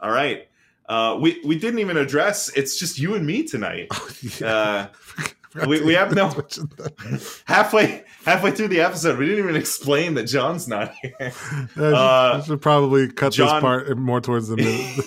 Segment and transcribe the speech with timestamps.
[0.00, 0.48] All right.
[0.88, 2.48] Uh, we we didn't even address.
[2.56, 3.88] It's just you and me tonight.
[4.42, 4.88] Uh,
[5.66, 6.26] we, we have no
[7.44, 9.18] halfway halfway through the episode.
[9.18, 11.32] We didn't even explain that John's not here.
[11.76, 15.04] Uh, should probably cut John, this part more towards the middle,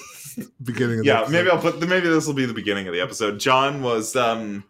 [0.64, 1.00] beginning.
[1.00, 1.80] of Yeah, maybe I'll put.
[1.80, 3.40] Maybe this will be the beginning of the episode.
[3.40, 4.64] John was um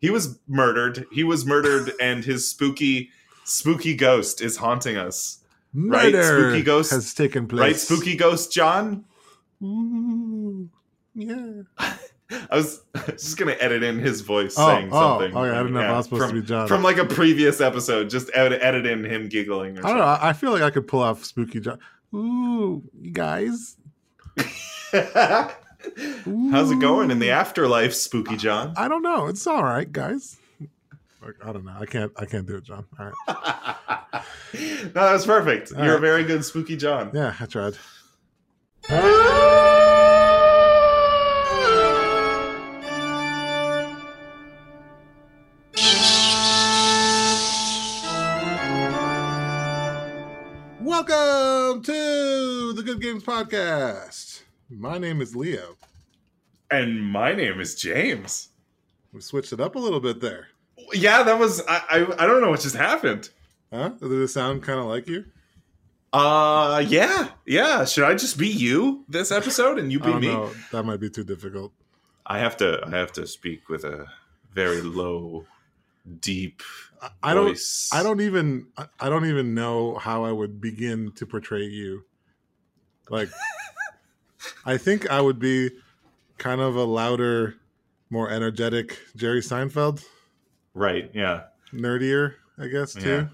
[0.00, 1.06] he was murdered.
[1.12, 3.10] He was murdered, and his spooky
[3.44, 5.38] spooky ghost is haunting us.
[5.72, 7.60] Murder right, spooky ghost has taken place.
[7.60, 9.04] Right, spooky ghost, John.
[9.62, 10.68] Ooh,
[11.14, 11.62] yeah.
[12.50, 15.36] I was just gonna edit in his voice oh, saying oh, something.
[15.36, 16.82] Oh yeah, I don't know yeah, if I was supposed from, to be John from
[16.82, 18.08] like a previous episode.
[18.08, 19.78] Just edit, edit in him giggling.
[19.78, 20.18] I don't know.
[20.20, 21.78] I feel like I could pull off spooky John.
[22.14, 23.76] Ooh, you guys.
[26.50, 28.74] How's it going in the afterlife, Spooky John?
[28.76, 29.26] I don't know.
[29.26, 30.36] It's all right, guys.
[31.44, 31.76] I don't know.
[31.78, 32.12] I can't.
[32.16, 32.84] I can't do it, John.
[32.98, 34.22] All right.
[34.94, 35.72] no, was perfect.
[35.72, 35.98] All You're right.
[35.98, 37.10] a very good Spooky John.
[37.14, 37.74] Yeah, I tried.
[38.88, 39.02] Welcome
[51.82, 54.42] to the Good Games Podcast.
[54.68, 55.76] My name is Leo.
[56.70, 58.48] And my name is James.
[59.12, 60.48] We switched it up a little bit there.
[60.92, 63.30] Yeah, that was I I, I don't know what just happened.
[63.72, 63.90] Huh?
[64.00, 65.26] Did it sound kind of like you?
[66.12, 67.30] Uh yeah.
[67.46, 67.84] Yeah.
[67.84, 70.28] Should I just be you this episode and you be me?
[70.28, 70.50] Know.
[70.70, 71.72] That might be too difficult.
[72.26, 74.06] I have to I have to speak with a
[74.52, 75.46] very low
[76.20, 76.62] deep
[77.22, 77.58] I don't
[77.92, 78.66] I don't even
[79.00, 82.04] I don't even know how I would begin to portray you.
[83.10, 83.28] Like
[84.64, 85.70] I think I would be
[86.38, 87.56] kind of a louder,
[88.10, 90.04] more energetic Jerry Seinfeld.
[90.74, 91.10] Right.
[91.12, 91.44] Yeah.
[91.72, 93.08] Nerdier, I guess too.
[93.08, 93.26] Yeah.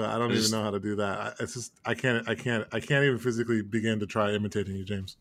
[0.00, 1.36] But I don't I even know how to do that.
[1.40, 2.26] It's just I can't.
[2.26, 2.66] I can't.
[2.72, 5.18] I can't even physically begin to try imitating you, James.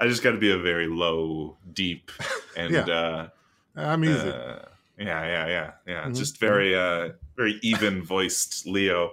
[0.00, 2.10] I just got to be a very low, deep,
[2.56, 2.80] and yeah.
[2.86, 3.28] uh,
[3.76, 4.28] I'm easy.
[4.28, 4.58] Uh,
[4.98, 6.02] yeah, yeah, yeah, yeah.
[6.02, 6.14] Mm-hmm.
[6.14, 9.12] Just very, uh, very even voiced Leo.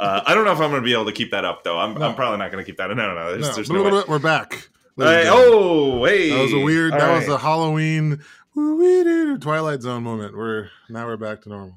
[0.00, 1.78] Uh, I don't know if I'm going to be able to keep that up though.
[1.78, 2.08] I'm, no.
[2.08, 2.88] I'm probably not going to keep that.
[2.88, 3.30] No, no, no.
[3.30, 3.54] There's, no.
[3.54, 4.68] There's no We're back.
[4.96, 6.30] Hey, oh, wait.
[6.30, 6.92] That was a weird.
[6.92, 7.18] All that right.
[7.20, 8.20] was a Halloween
[8.54, 10.36] Twilight Zone moment.
[10.36, 11.76] We're now we're back to normal.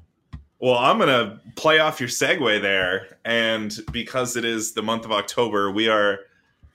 [0.60, 5.12] Well, I'm gonna play off your segue there, and because it is the month of
[5.12, 6.20] October, we are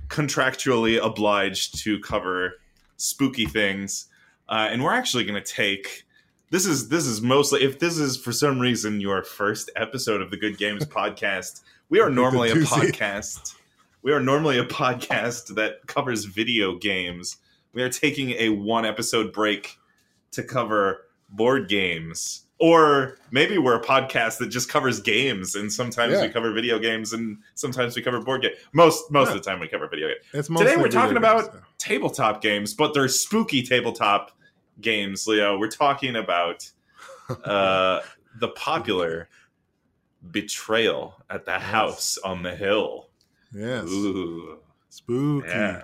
[0.07, 2.53] contractually obliged to cover
[2.95, 4.07] spooky things,
[4.47, 6.05] uh, and we're actually gonna take
[6.49, 10.29] this is this is mostly if this is for some reason your first episode of
[10.29, 13.55] the Good Games podcast, we are normally a podcast.
[14.03, 17.37] We are normally a podcast that covers video games.
[17.73, 19.77] We are taking a one episode break
[20.31, 22.43] to cover board games.
[22.63, 26.21] Or maybe we're a podcast that just covers games, and sometimes yeah.
[26.21, 28.55] we cover video games, and sometimes we cover board games.
[28.71, 29.35] Most most yeah.
[29.35, 30.47] of the time, we cover video games.
[30.47, 34.31] Today, we're talking games, about tabletop games, but they're spooky tabletop
[34.79, 35.59] games, Leo.
[35.59, 36.71] We're talking about
[37.43, 37.99] uh,
[38.39, 39.27] the popular
[40.31, 41.63] betrayal at the yes.
[41.63, 43.09] house on the hill.
[43.53, 43.89] Yes.
[43.89, 44.59] Ooh.
[44.87, 45.49] Spooky.
[45.49, 45.83] Yeah.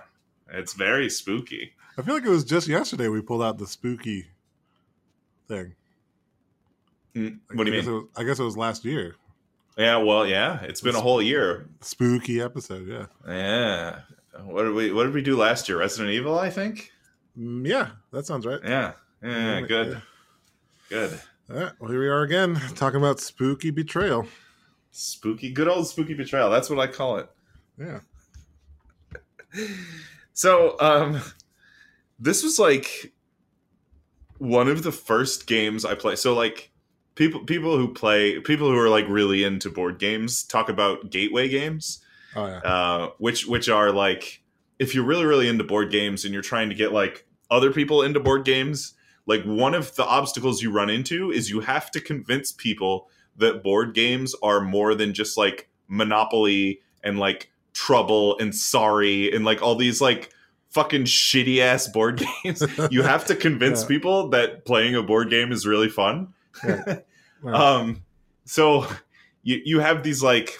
[0.50, 1.74] It's very spooky.
[1.98, 4.28] I feel like it was just yesterday we pulled out the spooky
[5.46, 5.74] thing.
[7.14, 7.92] Mm, what do you mean?
[7.92, 9.16] Was, I guess it was last year.
[9.76, 11.68] Yeah, well, yeah, it's been a whole year.
[11.80, 13.06] Spooky episode, yeah.
[13.26, 14.00] Yeah.
[14.44, 15.78] What did we What did we do last year?
[15.78, 16.92] Resident Evil, I think.
[17.38, 18.60] Mm, yeah, that sounds right.
[18.62, 18.92] Yeah.
[19.22, 19.60] Yeah.
[19.62, 19.88] Good.
[19.88, 20.00] Yeah.
[20.88, 21.20] Good.
[21.50, 21.72] All right.
[21.80, 24.26] Well, here we are again talking about spooky betrayal.
[24.92, 26.50] Spooky, good old spooky betrayal.
[26.50, 27.30] That's what I call it.
[27.78, 28.00] Yeah.
[30.32, 31.20] so, um,
[32.18, 33.12] this was like
[34.38, 36.16] one of the first games I play.
[36.16, 36.70] So, like,
[37.14, 41.48] people people who play people who are like really into board games talk about gateway
[41.48, 42.00] games.
[42.36, 42.58] Oh yeah.
[42.58, 44.42] Uh, which which are like
[44.78, 48.02] if you're really really into board games and you're trying to get like other people
[48.02, 48.94] into board games
[49.26, 53.62] like one of the obstacles you run into is you have to convince people that
[53.62, 59.62] board games are more than just like monopoly and like trouble and sorry and like
[59.62, 60.30] all these like
[60.70, 63.88] fucking shitty ass board games you have to convince yeah.
[63.88, 66.32] people that playing a board game is really fun
[66.64, 66.98] yeah.
[67.42, 67.52] Yeah.
[67.52, 68.02] um
[68.44, 68.86] so
[69.42, 70.58] you you have these like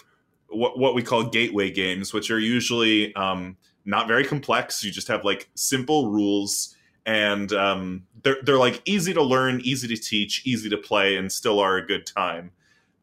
[0.49, 3.55] what what we call gateway games which are usually um
[3.85, 4.83] not very complex.
[4.83, 9.87] You just have like simple rules, and um, they're they're like easy to learn, easy
[9.87, 12.51] to teach, easy to play, and still are a good time.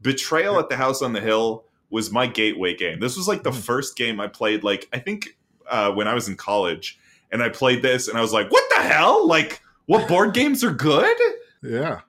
[0.00, 3.00] Betrayal at the House on the Hill was my gateway game.
[3.00, 3.60] This was like the mm.
[3.60, 4.62] first game I played.
[4.62, 5.36] Like I think
[5.68, 6.98] uh, when I was in college,
[7.32, 9.26] and I played this, and I was like, "What the hell?
[9.26, 11.16] Like, what board games are good?"
[11.62, 12.00] Yeah,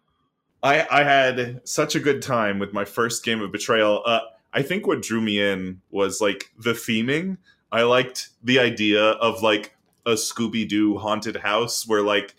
[0.61, 4.03] I I had such a good time with my first game of Betrayal.
[4.05, 4.21] Uh,
[4.51, 7.37] I think what drew me in was like the theming
[7.71, 9.75] I liked the idea of like
[10.05, 12.35] a Scooby Doo haunted house where like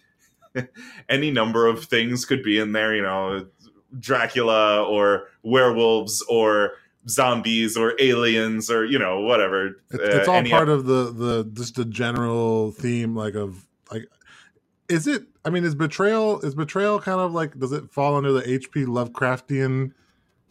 [1.08, 2.94] any number of things could be in there.
[2.94, 3.46] You know,
[3.98, 6.72] Dracula or werewolves or
[7.08, 9.80] zombies or aliens or you know whatever.
[9.90, 13.66] It's, it's uh, all any- part of the the just the general theme, like of
[13.90, 14.06] like.
[14.88, 15.24] Is it?
[15.44, 17.58] I mean, is betrayal is betrayal kind of like?
[17.58, 18.84] Does it fall under the H.P.
[18.84, 19.92] Lovecraftian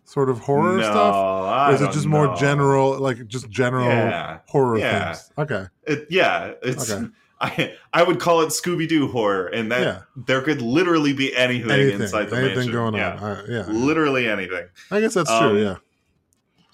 [0.06, 1.16] sort of horror no, stuff?
[1.16, 5.14] I Or is it just more general, like just general Yeah, horror yeah.
[5.14, 5.32] themes?
[5.38, 6.92] Okay, It, yeah, it's.
[6.92, 7.08] Okay.
[7.42, 10.00] I I would call it Scooby Doo horror, and that Yeah.
[10.26, 12.74] there could literally be anything, anything, inside the anything mansion.
[12.74, 13.00] going on?
[13.00, 13.14] yeah.
[13.26, 14.66] Uh, yeah, literally anything.
[14.92, 15.64] I guess that's Um, true.
[15.64, 15.76] Yeah,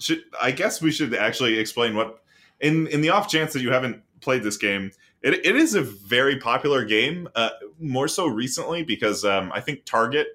[0.00, 2.20] Should I guess we should actually explain what
[2.60, 4.90] in in the off chance that you haven't played this game.
[5.22, 9.84] It, it is a very popular game, uh, more so recently because um, I think
[9.84, 10.28] Target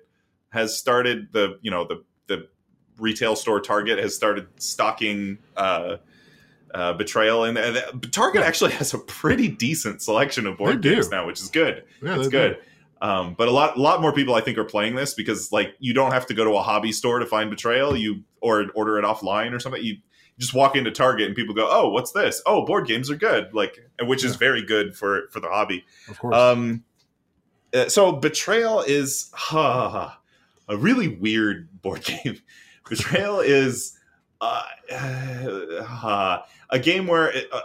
[0.49, 2.47] has started the you know the the
[2.97, 5.97] retail store Target has started stocking uh,
[6.73, 7.73] uh, Betrayal, and uh,
[8.11, 8.47] Target Yeah.
[8.47, 11.83] actually has a pretty decent selection of board games now, which is good.
[12.01, 12.57] yeah, it's good.
[13.01, 15.73] Um, but a lot, a lot more people I think are playing this because like
[15.79, 18.99] you don't have to go to a hobby store to find Betrayal, you or order
[18.99, 19.83] it offline or something.
[19.83, 19.97] You
[20.41, 22.41] just walk into Target and people go, "Oh, what's this?
[22.45, 25.85] Oh, board games are good." Like, which is very good for for the hobby.
[26.09, 26.35] Of course.
[26.35, 26.83] Um,
[27.73, 30.19] uh, so Betrayal is ha,
[30.67, 32.39] a really weird board game.
[32.89, 33.97] Betrayal is
[34.41, 36.39] uh, uh,
[36.71, 37.61] a game where it, uh,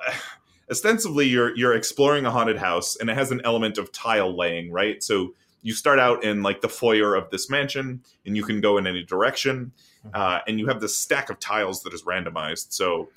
[0.70, 4.70] ostensibly you're you're exploring a haunted house and it has an element of tile laying,
[4.70, 5.02] right?
[5.02, 5.34] So
[5.66, 8.86] you start out in like the foyer of this mansion and you can go in
[8.86, 9.72] any direction,
[10.14, 12.72] uh, and you have this stack of tiles that is randomized.
[12.72, 13.08] So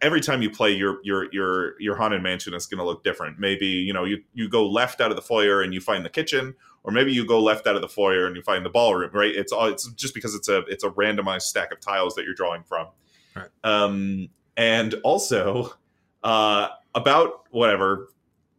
[0.00, 3.36] every time you play your your your your haunted mansion is going to look different
[3.36, 6.08] maybe you know you you go left out of the foyer and you find the
[6.08, 9.10] kitchen or maybe you go left out of the foyer and you find the ballroom
[9.12, 12.24] right it's all it's just because it's a it's a randomized stack of tiles that
[12.24, 12.86] you're drawing from
[13.34, 13.48] Right.
[13.64, 15.74] um and also
[16.22, 18.08] uh about whatever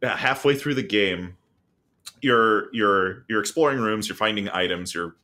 [0.02, 1.37] uh, halfway through the game
[2.22, 5.16] you're you're you're exploring rooms you're finding items you're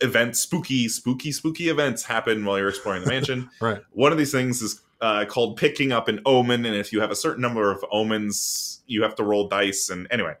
[0.00, 3.82] events spooky spooky spooky events happen while you're exploring the mansion right.
[3.92, 7.10] one of these things is uh, called picking up an omen, and if you have
[7.10, 9.90] a certain number of omens, you have to roll dice.
[9.90, 10.36] And anyway,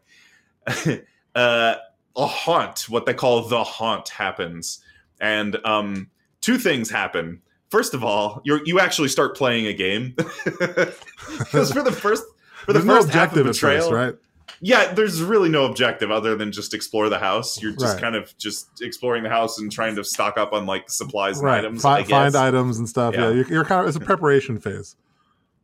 [1.34, 1.74] uh,
[2.16, 4.78] a haunt, what they call the haunt, happens,
[5.20, 6.08] and um,
[6.40, 7.42] two things happen.
[7.70, 10.14] First of all, you you actually start playing a game
[10.44, 12.22] because for the first
[12.64, 14.14] for the There's no first half of objective betrayal, first, right?
[14.64, 17.60] Yeah, there's really no objective other than just explore the house.
[17.60, 18.00] You're just Right.
[18.00, 21.46] kind of just exploring the house and trying to stock up on like supplies and
[21.46, 21.58] Right.
[21.58, 21.82] items.
[21.82, 23.14] Find items and stuff.
[23.14, 23.34] Yeah, Yeah.
[23.34, 24.94] You're, you're kind of it's a preparation phase.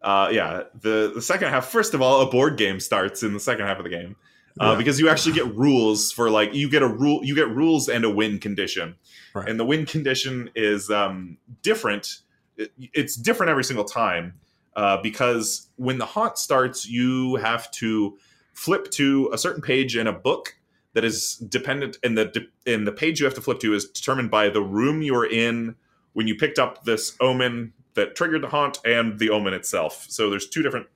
[0.02, 1.68] uh, yeah, the the second half.
[1.68, 4.16] First of all, a board game starts in the second half of the game
[4.60, 4.74] uh, Yeah.
[4.78, 8.04] because you actually get rules for like you get a rule, you get rules and
[8.04, 8.96] a win condition,
[9.34, 9.48] Right.
[9.48, 12.18] and the win condition is um, different.
[12.56, 14.34] It- it's different every single time
[14.76, 18.18] uh, because when the haunt starts, you have to
[18.58, 20.56] flip to a certain page in a book
[20.94, 24.32] that is dependent, and the and the page you have to flip to is determined
[24.32, 25.76] by the room you're in
[26.14, 30.06] when you picked up this omen that triggered the haunt and the omen itself.
[30.08, 30.88] So there's two different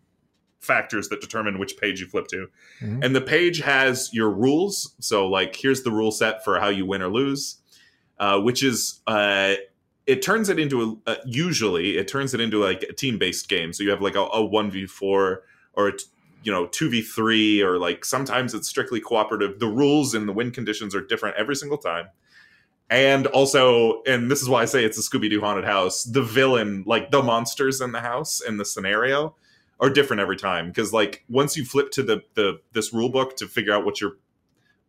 [0.59, 2.49] factors that determine which page you flip to.
[2.81, 3.05] Mhm.
[3.05, 4.95] And the page has your rules.
[4.99, 7.59] So like here's the rule set for how you win or lose,
[8.19, 9.55] uh, which is uh,
[10.07, 13.49] it turns it into a, uh, usually it turns it into like a team based
[13.49, 13.73] game.
[13.73, 15.45] So you have like a, a one v four
[15.75, 15.93] or a
[16.43, 19.59] you know two v three or like sometimes it's strictly cooperative.
[19.59, 22.09] The rules and the win conditions are different every single time.
[22.91, 26.05] And also, and this is why I say it's a Scooby Doo haunted house.
[26.05, 29.35] The villain, like the monsters in the house and the scenario,
[29.81, 33.37] are different every time because like once you flip to the the this rule book
[33.37, 34.17] to figure out what you're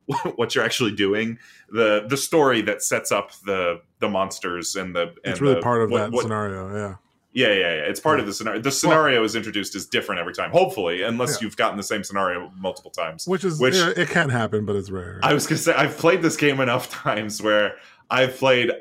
[0.35, 1.39] what you're actually doing
[1.71, 5.61] the the story that sets up the the monsters and the and It's really the-
[5.61, 6.75] part of what- that what- scenario.
[6.75, 6.95] Yeah.
[7.33, 10.33] Yeah yeah yeah it's part of the scenario the scenario is introduced as different every
[10.33, 11.45] time hopefully unless Yeah.
[11.45, 14.89] you've gotten the same scenario multiple times Which is Which- it can happen, but it's
[14.91, 15.19] rare.
[15.23, 17.75] I was gonna say I've played this game enough times where
[18.09, 18.71] I've played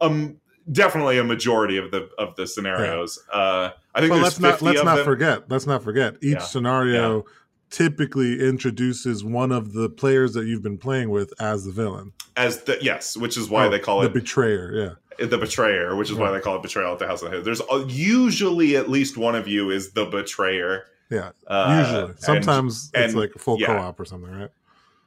[0.00, 0.38] um
[0.70, 3.18] definitely a majority of the of the scenarios.
[3.32, 5.04] Uh I think but let's not let's not them.
[5.04, 5.50] forget.
[5.50, 6.14] Let's not forget.
[6.22, 6.38] Each Yeah.
[6.40, 7.24] scenario
[7.70, 12.12] typically introduces one of the players that you've been playing with as the villain.
[12.36, 14.72] as the yes, which is why Oh, they call the it the betrayer.
[14.74, 14.90] Yeah.
[15.30, 17.44] The betrayer, which is why they call it betrayal at the house of the Hood.
[17.44, 20.84] There's uh, usually at least one of you is the betrayer.
[21.10, 21.30] Yeah.
[21.46, 22.10] Uh, Usually.
[22.10, 23.66] and- Sometimes it's and- like a full yeah.
[23.66, 24.50] co-op or something, right?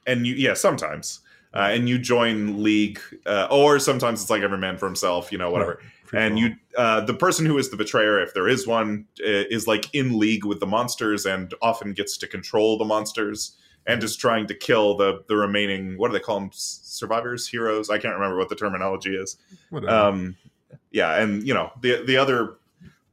[0.06, 1.18] and you yeah sometimes
[1.52, 5.38] uh, and you join league uh, or sometimes it's like every man for himself you
[5.38, 8.46] know whatever Free and for you uh, the person who is the betrayer if there
[8.46, 12.78] is one uh, is like in league with the monsters and often gets to control
[12.78, 13.56] the monsters
[13.86, 17.90] and is trying to kill the the remaining what do they call them survivors heroes
[17.90, 19.36] i can't remember what the terminology is
[19.70, 19.92] whatever.
[19.92, 20.36] um
[20.90, 22.56] yeah and you know the the other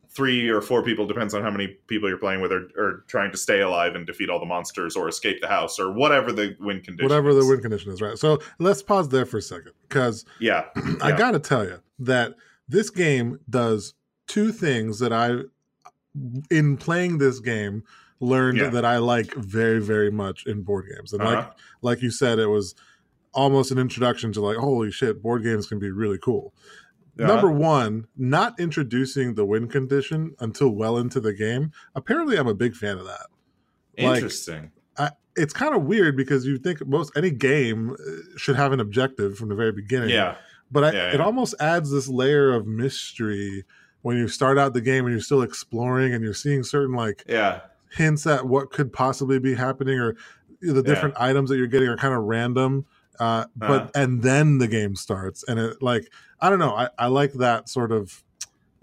[0.10, 3.32] three or four people depends on how many people you're playing with are, are trying
[3.32, 6.56] to stay alive and defeat all the monsters or escape the house or whatever the
[6.60, 7.38] win condition whatever is.
[7.38, 8.16] the win condition is, right?
[8.18, 10.66] So let's pause there for a second because yeah
[11.02, 11.18] I Yeah.
[11.18, 12.36] gotta tell you that
[12.70, 13.96] this game does
[14.28, 15.40] two things that I,
[16.52, 17.84] in playing this game,
[18.20, 18.70] learned Yeah.
[18.70, 21.14] that I like very, very much in board games.
[21.14, 21.52] And like Uh-huh.
[21.82, 22.76] like you said, it was
[23.34, 26.54] almost an introduction to like, holy shit, board games can be really cool.
[27.20, 27.28] Uh-huh.
[27.28, 31.72] Number one, not introducing the win condition until well into the game.
[31.96, 33.28] Apparently, I'm a big fan of that.
[33.98, 34.72] like- interesting
[35.36, 39.36] It's kind of weird because you think most any game uh, should have an objective
[39.36, 40.10] from the very beginning.
[40.10, 40.36] yeah
[40.72, 43.66] But I, Yeah, it almost adds this layer of mystery
[44.04, 47.24] when you start out the game and you're still exploring and you're seeing certain like
[47.28, 47.62] yeah
[47.94, 50.16] hints at what could possibly be happening or
[50.62, 52.86] the different items that you're getting are kind of random.
[53.20, 53.90] Uh, but Uh-huh.
[53.96, 56.10] and then the game starts and it like
[56.42, 58.24] I don't know I, I like that sort of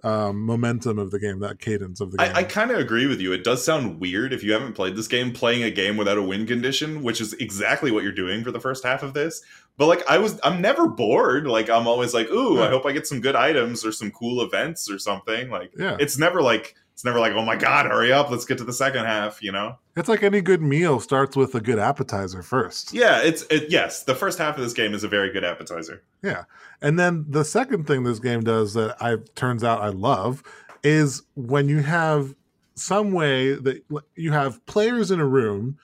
[0.02, 2.32] um, momentum of the game that cadence of the game.
[2.34, 3.32] I, I kind of agree with you.
[3.34, 6.22] It does sound weird if you haven't played this game, playing a game without a
[6.22, 9.42] win condition, which is exactly what you're doing for the first half of this.
[9.76, 11.46] But like, I was, I'm never bored.
[11.46, 14.40] Like, I'm always like, ooh, I hope I get some good items or some cool
[14.42, 15.50] events or something.
[15.50, 18.58] Like, yeah, it's never like, it's never like, oh my god, hurry up, let's get
[18.58, 19.42] to the second half.
[19.42, 19.78] You know?
[19.96, 22.92] it's like any good meal starts with a good appetizer first.
[22.92, 23.22] Yeah.
[23.22, 26.02] It's it, yes, the first half of this game is a very good appetizer.
[26.22, 26.44] Yeah,
[26.82, 30.42] and then the second thing this game does that I turns out I love
[30.84, 32.34] is when you have
[32.74, 33.82] some way that
[34.14, 35.78] you have players in a room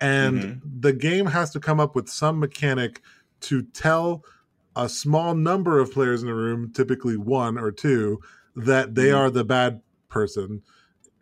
[0.00, 0.60] and Mhm.
[0.80, 3.00] the game has to come up with some mechanic
[3.40, 4.24] to tell
[4.76, 8.20] a small number of players in a room, typically one or two,
[8.54, 9.16] that they Mhm.
[9.18, 9.80] are the bad
[10.12, 10.62] person.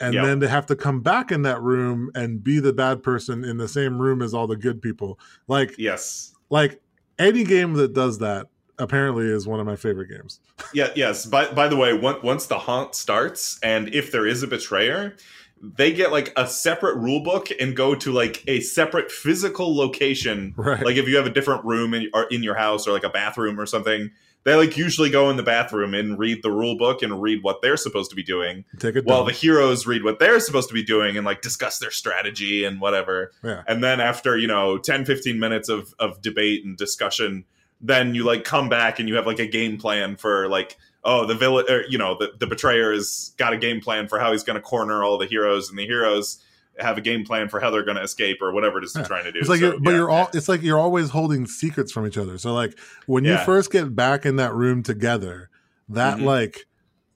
[0.03, 0.25] And Yep.
[0.25, 3.57] then they have to come back in that room and be the bad person in
[3.59, 5.19] the same room as all the good people.
[5.49, 6.35] Like Yes.
[6.51, 6.81] like
[7.19, 8.47] any game that does that
[8.79, 10.41] apparently is one of my favorite games.
[10.75, 11.27] Yeah, yes.
[11.27, 15.17] By by the way, once once the haunt starts, and if there is a betrayer,
[15.61, 20.55] they get like a separate rule book and go to like a separate physical location.
[20.57, 20.83] Right.
[20.85, 23.61] Like if you have a different room in, in your house or like a bathroom
[23.61, 24.11] or something,
[24.45, 27.61] they like usually go in the bathroom and read the rule book and read what
[27.61, 28.65] they're supposed to be doing,
[29.05, 32.65] while the heroes read what they're supposed to be doing and like discuss their strategy
[32.65, 33.33] and whatever.
[33.45, 33.63] Yeah.
[33.67, 37.45] And then after, you know, 10, 15 minutes of, of debate and discussion,
[37.81, 41.27] then you like come back and you have like a game plan for like, oh,
[41.27, 44.43] the villain, you know, the, the betrayer has got a game plan for how he's
[44.43, 46.43] going to corner all the heroes and the heroes
[46.83, 49.03] have a game plan for how they're going to escape or whatever it is Yeah.
[49.03, 49.39] they're trying to do.
[49.41, 49.97] It's like So, you're, but yeah.
[49.97, 52.39] you're all it's like you're always holding secrets from each other.
[52.39, 55.51] So like when you first get back in that room together,
[55.89, 56.25] that Mhm.
[56.25, 56.67] like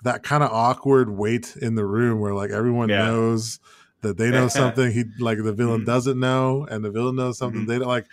[0.03, 3.59] that kind of awkward wait in the room where like everyone knows
[4.03, 5.87] that they know something he like the villain Mhm.
[5.87, 7.69] doesn't know and the villain knows something Mhm.
[7.69, 8.07] they don't like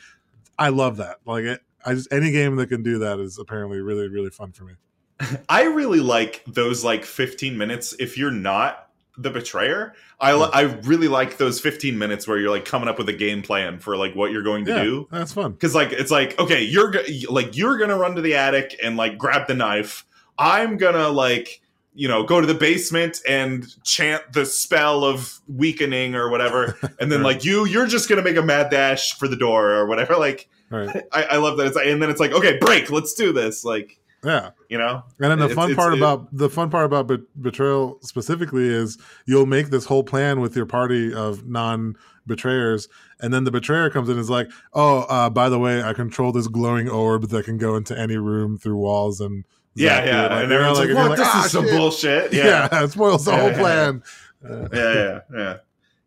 [0.58, 1.18] I love that.
[1.26, 4.52] Like it, I just any game that can do that is apparently really really fun
[4.52, 4.74] for me.
[5.50, 8.88] I really like those like 15 minutes if you're not
[9.18, 9.94] the betrayer.
[10.20, 13.14] I li- I really like those 15 minutes where you're like coming up with a
[13.14, 15.08] game plan for like what you're going to Yeah, do.
[15.12, 15.54] that's fun.
[15.54, 16.94] Cuz like it's like okay, you're
[17.30, 20.06] like you're to run to the attic and like grab the knife.
[20.38, 21.62] I'm to like
[21.94, 27.12] you know, go to the basement and chant the spell of weakening or whatever, and
[27.12, 30.16] then like you, you're just gonna make a mad dash for the door or whatever.
[30.18, 31.04] Like, Right.
[31.12, 31.68] I, I love that.
[31.68, 33.66] It's like, and then it's like, okay, break, let's do this.
[33.66, 34.52] Like, Yeah.
[34.70, 37.10] you know, And then the It's- fun it's- part it- about the fun part about
[37.42, 41.96] betrayal specifically is you'll make this whole plan with your party of non
[42.28, 42.88] betrayers,
[43.20, 45.94] and then the betrayer comes in and is like, "Oh, uh, by the way, I
[45.94, 50.22] control this glowing orb that can go into any room through walls and yeah, yeah.
[50.24, 51.18] Like, and everyone's like, you're what?
[51.18, 52.34] this "Ah, is some shit." bullshit.
[52.34, 54.04] Yeah, Yeah, it spoils the Yeah, whole yeah, plan.
[54.48, 55.58] Uh, yeah, yeah, yeah.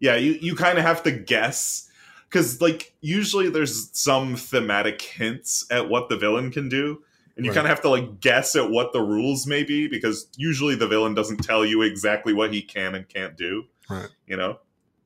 [0.00, 1.88] Yeah, you you kind of have to guess
[2.30, 7.00] because like usually there's some thematic hints at what the villain can do.
[7.36, 7.56] And you Right.
[7.56, 10.86] kind of have to like guess at what the rules may be because usually the
[10.86, 13.64] villain doesn't tell you exactly what he can and can't do.
[13.90, 14.08] Right.
[14.26, 14.58] You know?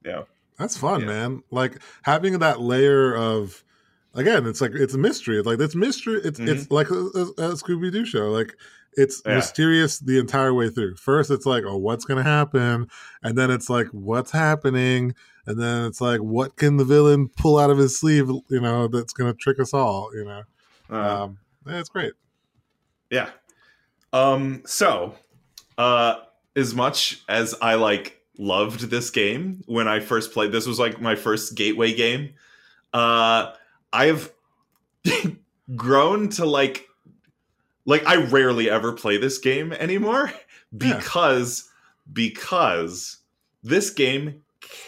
[0.04, 0.22] Yeah.
[0.58, 1.06] That's fun, Yeah.
[1.06, 1.42] man.
[1.50, 3.64] Like having that layer of
[4.14, 5.38] again, it's like it's a mystery.
[5.38, 6.20] It's like it's mystery.
[6.24, 8.30] It's it's like a, a, Scooby Doo show.
[8.30, 8.54] Like
[8.94, 9.28] it's Mm-hmm.
[9.30, 9.34] Yeah.
[9.36, 10.96] mysterious the entire way through.
[10.96, 12.88] First, it's like, oh, what's gonna happen,
[13.22, 15.14] and then it's like, what's happening,
[15.46, 18.28] and then it's like, what can the villain pull out of his sleeve?
[18.48, 20.10] You know, that's gonna trick us all.
[20.14, 20.42] You know,
[20.90, 22.12] Uh, um, yeah, it's great.
[23.10, 23.30] Yeah.
[24.12, 25.14] Um so
[25.76, 26.16] uh
[26.56, 31.00] as much as I like loved this game when I first played this was like
[31.00, 32.34] my first gateway game.
[32.92, 33.52] Uh
[33.92, 34.32] I've
[35.76, 36.86] grown to like
[37.84, 40.32] like I rarely ever play this game anymore
[40.72, 40.96] Yeah.
[40.96, 41.68] because
[42.12, 43.18] because
[43.62, 44.42] this game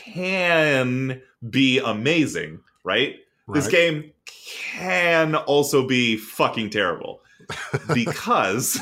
[0.05, 3.17] can be amazing, right?
[3.55, 4.13] This game
[4.73, 7.23] can also be fucking terrible.
[7.93, 8.81] Because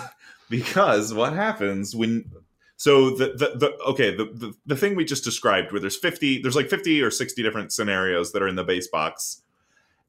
[0.51, 2.31] because what happens when
[2.77, 6.43] So the the, the okay the, the the thing we just described where there's 50
[6.43, 9.43] there's like 50 or 60 different scenarios that are in the base box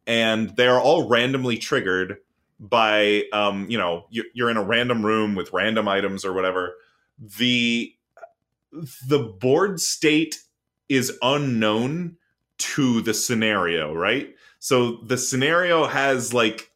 [0.06, 2.18] and they are all randomly triggered
[2.60, 6.75] by um you know you, you're in a random room with random items or whatever.
[7.20, 7.94] The
[9.08, 10.39] the board state
[10.89, 12.18] is unknown
[12.58, 16.72] to the scenario right so the scenario has like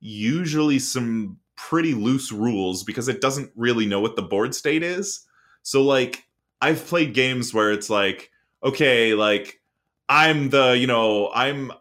[0.00, 5.26] usually some pretty loose rules because it doesn't really know what the board state is
[5.62, 6.24] so like
[6.60, 8.30] I've played games where it's like,
[8.62, 9.60] okay, like
[10.08, 11.72] I'm the, you know, I'm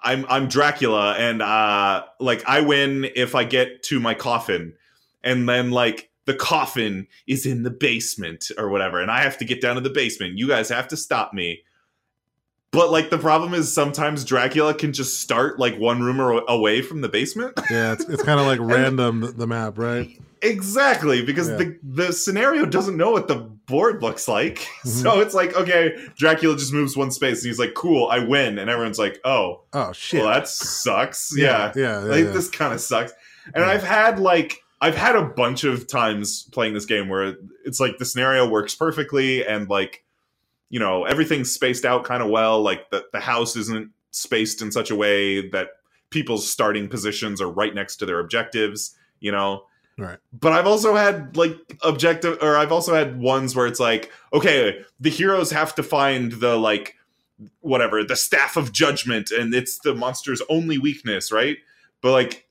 [0.00, 4.74] I'm I'm Dracula and uh like I win if I get to my coffin.
[5.22, 9.44] And then like the coffin is in the basement or whatever and I have to
[9.44, 10.38] get down to the basement.
[10.38, 11.62] You guys have to stop me.
[12.76, 17.00] But like the problem is sometimes Dracula can just start like one room away from
[17.00, 17.58] the basement.
[17.70, 20.08] Yeah, it's, it's kind of like random the map, right?
[20.42, 21.56] Exactly, because yeah.
[21.56, 24.58] the the scenario doesn't know what the board looks like.
[24.86, 25.02] Mm-hmm.
[25.02, 28.56] So it's like, okay, Dracula just moves one space and he's like, cool, I win.
[28.56, 29.62] And everyone's like, oh.
[29.72, 30.22] Oh shit.
[30.22, 31.32] Well, that sucks.
[31.36, 31.72] Yeah.
[31.74, 31.82] Yeah.
[31.82, 32.30] yeah, like yeah.
[32.30, 33.12] this kind of sucks.
[33.52, 37.80] And I've had like I've had a bunch of times playing this game where it's
[37.80, 40.04] like the scenario works perfectly and like
[40.70, 44.72] you know, everything's spaced out kind of well, like the the house isn't spaced in
[44.72, 45.68] such a way that
[46.10, 49.64] people's starting positions are right next to their objectives, you know
[49.98, 50.18] Right.
[50.32, 54.84] But I've also had like objective or I've also had ones where it's like, okay,
[55.00, 56.96] the heroes have to find the like
[57.60, 61.56] whatever, the staff of judgment and it's the monster's only weakness, right?
[62.02, 62.48] But like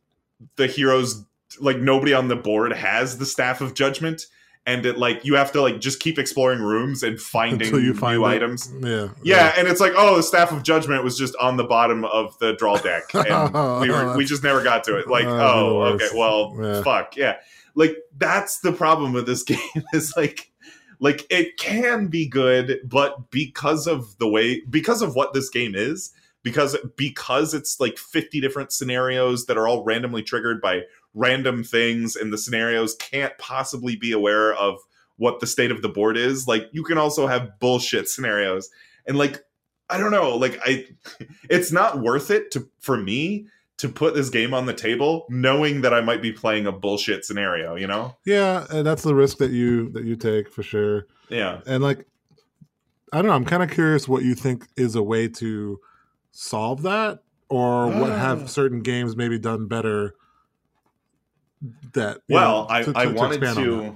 [0.56, 1.24] the heroes
[1.60, 4.26] like nobody on the board has the staff of judgment
[4.68, 7.94] and it like you have to like just keep exploring rooms and finding Until you
[7.94, 8.30] find new it.
[8.30, 8.72] items.
[8.82, 8.90] Yeah.
[8.90, 9.54] Yeah, yeah.
[9.58, 12.54] and it's like, oh, the staff of judgment was just on the bottom of the
[12.54, 15.08] draw deck, and we were we oh, just never got to it.
[15.08, 16.82] Like, Oh, oh, okay, well, Yeah.
[16.82, 17.38] fuck, yeah.
[17.76, 19.60] Like that's the problem with this game
[19.94, 20.52] is like,
[21.00, 25.76] like it can be good, but because of the way, because of what this game
[25.76, 30.82] is, because because it's like fifty different scenarios that are all randomly triggered by
[31.16, 34.78] random things, and the scenarios can't possibly be aware of
[35.18, 36.48] what the state of the board is.
[36.48, 38.70] Like you can also have bullshit scenarios,
[39.08, 39.40] and like
[39.90, 40.86] I don't know, like I,
[41.50, 43.48] it's not worth it to for me
[43.78, 47.26] to put this game on the table knowing that I might be playing a bullshit
[47.26, 47.76] scenario.
[47.76, 48.16] You know?
[48.26, 51.08] Yeah, and that's the risk that you that you take for sure.
[51.30, 51.62] Yeah.
[51.66, 52.06] And like
[53.14, 55.80] I don't know, I'm kind of curious what you think is a way to
[56.32, 58.18] solve that or what Ah.
[58.18, 60.16] have certain games maybe done better
[61.94, 63.56] that Well, know, I, to- I to- to wanted that.
[63.56, 63.96] to.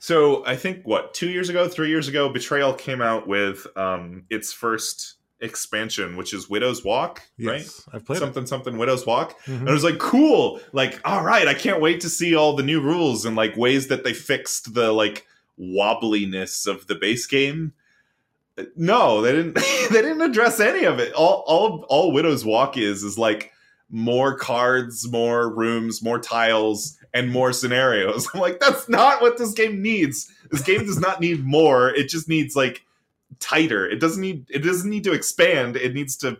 [0.00, 4.24] So I think what two years ago, three years ago, Betrayal came out with um,
[4.30, 7.60] its first expansion, which is Widow's Walk, right?
[7.60, 9.32] Yes, I've played something something Widow's Walk.
[9.46, 9.50] it.
[9.50, 9.60] Mhm.
[9.60, 10.60] And I was like, cool.
[10.72, 13.88] Like, all right, I can't wait to see all the new rules and like ways
[13.88, 15.26] that they fixed the like
[15.60, 17.72] wobbliness of the base game.
[18.76, 19.54] No, they didn't
[19.90, 21.12] they didn't address any of it.
[21.14, 23.52] All all all Widow's Walk is is like
[23.90, 28.28] more cards, more rooms, more tiles, and more scenarios.
[28.34, 30.30] I'm like, that's not what this game needs.
[30.50, 31.90] This game does not need more.
[31.90, 32.84] It just needs like
[33.40, 33.88] tighter.
[33.88, 35.76] It doesn't need it doesn't need to expand.
[35.76, 36.38] It needs to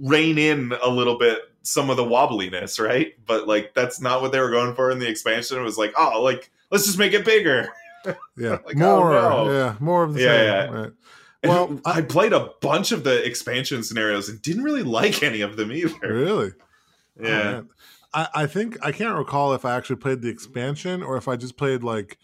[0.00, 3.14] rein in a little bit some of the wobbliness, right?
[3.26, 5.58] But like that's not what they were going for in the expansion.
[5.58, 7.68] It was like, oh, like let's just make it bigger.
[8.36, 9.12] Yeah, Like, oh, more.
[9.12, 9.52] no.
[9.52, 10.44] Yeah, more of the Yeah, same.
[10.74, 10.80] yeah.
[10.80, 10.92] Right.
[11.44, 15.56] Well, I, played a bunch of the expansion scenarios and didn't really like any of
[15.56, 15.94] them either.
[16.14, 16.52] Really?
[17.20, 17.28] Oh, Yeah.
[17.52, 17.68] man.
[18.14, 21.36] I, I think I can't recall if I actually played the expansion or if I
[21.36, 22.18] just played like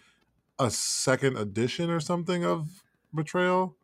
[0.59, 2.69] a second edition or something of
[3.15, 3.75] Betrayal.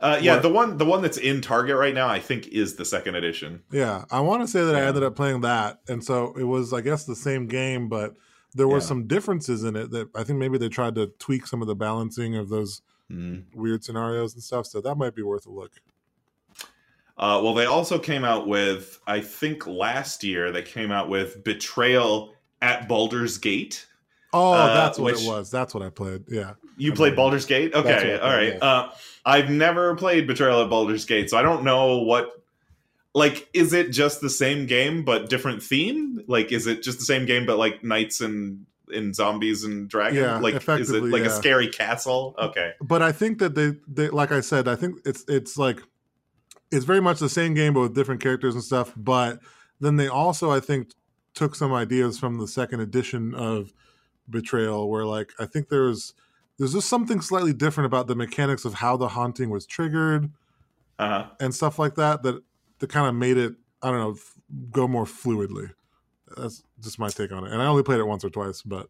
[0.00, 2.76] Uh, yeah, What- the one the one that's in Target right now, I think, is
[2.76, 3.62] the second edition.
[3.70, 6.72] Yeah, I want to say that I ended up playing that, and so it was,
[6.72, 8.14] I guess, the same game, but
[8.54, 8.84] there were Yeah.
[8.84, 11.74] some differences in it that I think maybe they tried to tweak some of the
[11.76, 13.44] balancing of those Mm.
[13.54, 14.66] weird scenarios and stuff.
[14.66, 15.72] So that might be worth a look.
[17.18, 21.44] Uh, well, they also came out with, I think last year, they came out with
[21.44, 23.86] Betrayal at Baldur's Gate.
[24.32, 25.50] Oh, Uh, that's what which- it was.
[25.50, 26.24] That's what I played.
[26.28, 26.52] Yeah.
[26.78, 27.16] You I played remember.
[27.16, 27.74] Baldur's Gate?
[27.74, 28.62] Okay, all right.
[28.62, 28.90] Uh,
[29.26, 32.30] I've never played Betrayal at Baldur's Gate, so I don't know what.
[33.12, 36.22] Like, is it just the same game but different theme?
[36.28, 40.20] Like, is it just the same game but like knights and and zombies and dragons?
[40.20, 42.34] Yeah, like, is it like a scary castle?
[42.38, 42.72] Okay.
[42.80, 45.80] but I think that they, they like I said, I think it's it's like
[46.70, 48.92] it's very much the same game but with different characters and stuff.
[48.96, 49.40] But
[49.80, 50.90] then they also, I think,
[51.34, 53.72] took some ideas from the second edition of
[54.28, 56.14] Betrayal, where like I think there's
[56.58, 60.30] there's just something slightly different about the mechanics of how the haunting was triggered
[60.98, 61.26] Uh huh.
[61.40, 62.42] and stuff like that that
[62.78, 64.34] that kind of made it I don't know f-
[64.70, 65.72] go more fluidly.
[66.36, 67.52] That's just my take on it.
[67.52, 68.88] And I only played it once or twice, but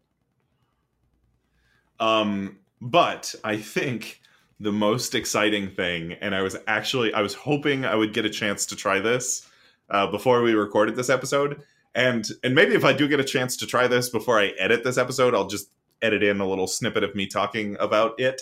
[1.99, 4.21] Um, But I think
[4.59, 8.29] the most exciting thing, and I was actually I was hoping I would get a
[8.29, 9.47] chance to try this
[9.89, 11.61] uh, before we recorded this episode,
[11.93, 14.83] and and maybe if I do get a chance to try this before I edit
[14.83, 15.69] this episode, I'll just
[16.01, 18.41] edit in a little snippet of me talking about it.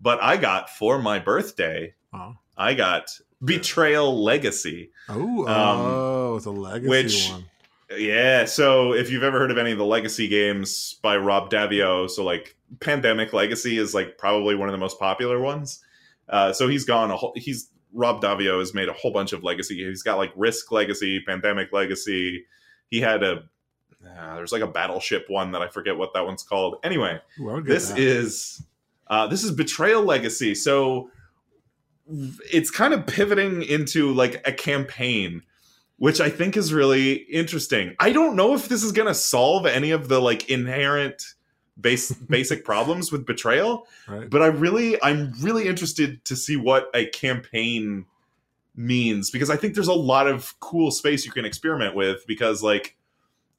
[0.00, 3.10] But I got for my birthday, Oh, I got
[3.44, 4.90] Betrayal Legacy.
[5.08, 7.44] oh, Um, oh it's a legacy which- one.
[7.96, 12.08] Yeah, so if you've ever heard of any of the Legacy games by Rob Daviau,
[12.08, 15.82] so like Pandemic Legacy is like probably one of the most popular ones.
[16.28, 17.32] Uh, so he's gone a whole.
[17.36, 19.84] He's Rob Daviau has made a whole bunch of Legacy.
[19.84, 22.44] He's got like Risk Legacy, Pandemic Legacy.
[22.90, 23.42] He had a
[24.06, 26.76] uh, there's like a Battleship one that I forget what that one's called.
[26.84, 28.62] Anyway, Ooh, I would get this is
[29.08, 30.54] uh, this is Betrayal Legacy.
[30.54, 31.10] So
[32.52, 35.42] it's kind of pivoting into like a campaign
[36.00, 37.94] which I think is really interesting.
[38.00, 41.22] I don't know if this is going to solve any of the like inherent
[41.78, 44.28] base basic problems with betrayal, right.
[44.30, 48.06] but I really I'm really interested to see what a campaign
[48.74, 52.62] means because I think there's a lot of cool space you can experiment with because
[52.62, 52.96] like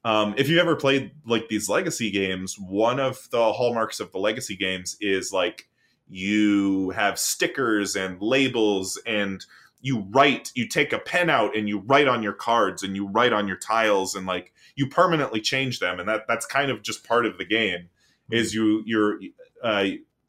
[0.04, 4.18] um, if you ever played like these legacy games, one of the hallmarks of the
[4.18, 5.68] legacy games is like
[6.08, 9.46] you have stickers and labels and
[9.82, 13.06] you write you take a pen out and you write on your cards and you
[13.08, 15.98] write on your tiles and like you permanently change them.
[16.00, 17.90] And that that's kind of just part of the game
[18.30, 19.18] is you you're
[19.62, 19.86] uh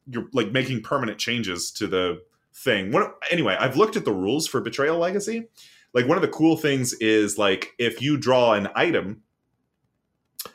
[0.07, 2.21] you're like making permanent changes to the
[2.53, 2.91] thing.
[2.91, 5.47] What anyway i've looked at the rules for betrayal legacy.
[5.93, 9.21] Like one of the cool things is like if you draw an item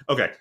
[0.09, 0.33] okay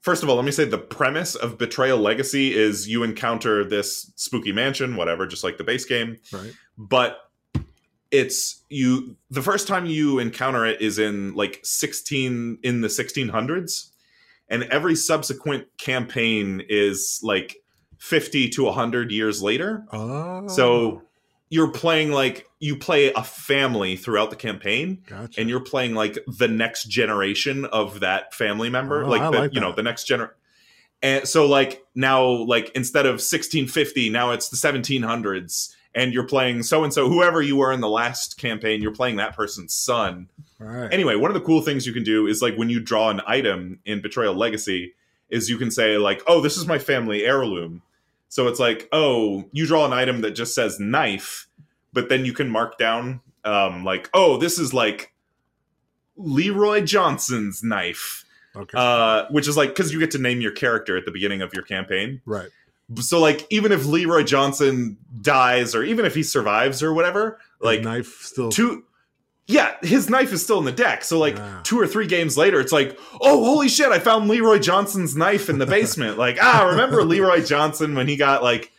[0.00, 4.10] first of all let me say the premise of betrayal legacy is you encounter this
[4.16, 6.16] spooky mansion whatever just like the base game.
[6.32, 6.54] Right.
[6.78, 7.18] but
[8.12, 13.88] it's you the first time you encounter it is in like 16 in the 1600s
[14.48, 17.56] and every subsequent campaign is like
[17.98, 19.84] 50 to 100 years later.
[19.92, 20.46] Oh.
[20.46, 21.02] so
[21.48, 25.02] you're playing like you play a family throughout the campaign.
[25.06, 25.40] Gotcha.
[25.40, 29.04] and you're playing like the next generation of that family member.
[29.04, 30.36] Oh, like the, like you know the next generation
[31.02, 36.62] and so like now like instead of 1650 now it's the 1700s and you're playing
[36.62, 40.28] so and so whoever you were in the last campaign you're playing that person's son
[40.58, 40.92] right.
[40.92, 43.20] anyway one of the cool things you can do is like when you draw an
[43.26, 44.94] item in betrayal legacy
[45.28, 47.82] is you can say like oh this is my family heirloom
[48.28, 51.48] so it's like oh you draw an item that just says knife
[51.92, 55.12] but then you can mark down um like oh this is like
[56.16, 58.24] leroy johnson's knife
[58.54, 58.76] okay.
[58.76, 61.52] uh which is like because you get to name your character at the beginning of
[61.52, 62.48] your campaign right.
[63.00, 67.78] So like even if leroy johnson dies or even if he survives or whatever Like
[67.78, 68.50] like knife still.
[68.50, 68.84] two
[69.46, 71.60] yeah his knife is still in the deck so like Yeah.
[71.64, 75.48] two or three games later it's like oh holy shit i found leroy johnson's knife
[75.48, 78.70] in the basement like ah remember leroy johnson when he got like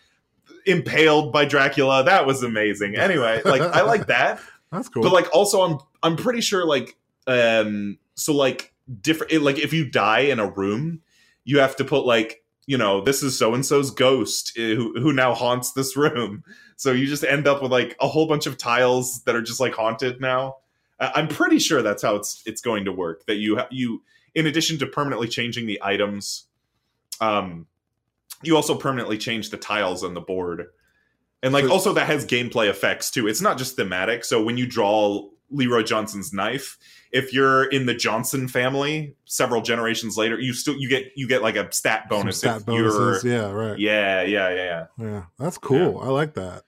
[0.65, 4.39] impaled by dracula that was amazing anyway like i like that
[4.71, 5.04] That's cool.
[5.04, 6.95] but like also i'm i'm pretty sure like
[7.28, 11.02] um so like different like if you die in a room
[11.43, 14.93] you have to put like you know this is so and so's ghost eh, who,
[14.99, 16.43] who now haunts this room.
[16.76, 19.60] So you just end up with like a whole bunch of tiles that are just
[19.60, 20.58] like haunted now.
[20.99, 24.02] I'm pretty sure that's how it's it's going to work that you you
[24.36, 26.45] in addition to permanently changing the items
[27.21, 27.67] um
[28.41, 30.67] you also permanently change the tiles on the board.
[31.41, 33.28] And like So- also that has gameplay effects too.
[33.28, 34.23] It's not just thematic.
[34.26, 36.80] So when you draw leroy johnson's knife
[37.13, 41.41] if you're in the johnson family several generations later you still you get you get
[41.41, 43.23] like a stat Some bonus stat if bonuses.
[43.23, 43.52] you're Yeah.
[43.52, 43.80] Right.
[43.80, 44.56] yeah yeah yeah
[44.99, 45.23] yeah Yeah.
[45.39, 45.99] That's cool.
[46.02, 46.63] I like that.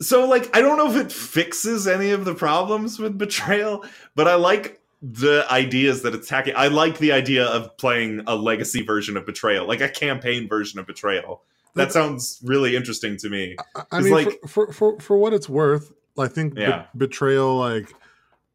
[0.00, 4.26] so like i don't know if it fixes any of the problems with betrayal but
[4.28, 8.82] i like the ideas that it's hacking i like the idea of playing a legacy
[8.82, 11.42] version of betrayal like a campaign version of betrayal
[11.74, 15.32] that sounds really interesting to me I, I mean, like- for, for for for what
[15.32, 17.92] it's worth, I think be- betrayal, like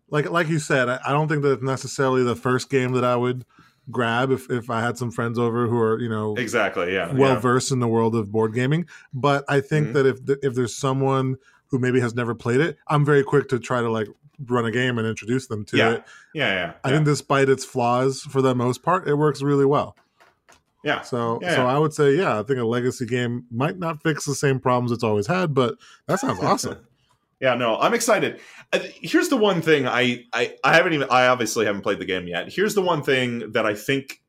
[0.09, 3.03] like like you said, I, I don't think that it's necessarily the first game that
[3.03, 3.45] I would
[3.89, 7.35] grab if if I had some friends over who are you know exactly yeah well
[7.35, 7.39] yeah.
[7.39, 8.85] versed in the world of board gaming.
[9.13, 9.93] But I think Mhm.
[9.93, 11.37] that if if there's someone
[11.69, 14.07] who maybe has never played it, I'm very quick to try to like
[14.45, 15.89] run a game and introduce them to Yeah.
[15.91, 16.03] it.
[16.33, 16.95] yeah yeah I yeah.
[16.95, 19.95] think despite its flaws, for the most part, it works really well.
[20.83, 21.55] yeah So Yeah.
[21.55, 24.59] so I would say yeah, I think a legacy game might not fix the same
[24.59, 25.75] problems it's always had, but
[26.07, 26.77] that sounds awesome.
[27.39, 28.39] yeah no i'm excited.
[28.73, 32.05] Uh, here's the one thing I, I i haven't even i obviously haven't played the
[32.05, 32.51] game yet.
[32.51, 34.21] Here's the one thing that i think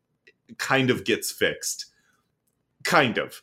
[0.57, 1.87] kind of gets fixed.
[2.85, 3.41] Kind of.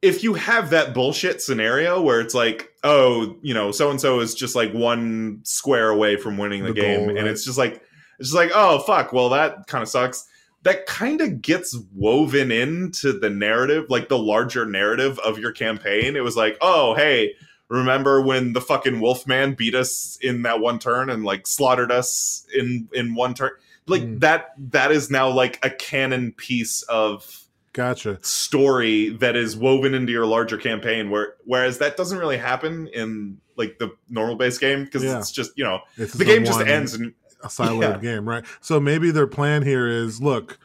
[0.00, 4.20] If you have that bullshit scenario where it's like oh you know so and so
[4.20, 7.58] is just like one square away from winning the, The game goal, and it's just
[7.58, 7.82] like
[8.18, 10.24] it's just like oh fuck well that kind of sucks.
[10.62, 16.16] That kind of gets woven into the narrative, like the larger narrative of your campaign.
[16.16, 17.34] It was like, oh, hey,
[17.68, 22.46] remember when the fucking Wolfman beat us in that one turn and like slaughtered us
[22.56, 23.50] in in one turn?
[23.86, 24.20] Like Mm.
[24.20, 28.18] that that is now like a canon piece of Gotcha.
[28.22, 33.38] story that is woven into your larger campaign where whereas that doesn't really happen in
[33.56, 35.18] like the normal base game because Yeah.
[35.18, 37.98] it's just you know It's the game just ends and a siloed Yeah.
[37.98, 38.44] game, right?
[38.60, 40.58] So maybe their plan here is look,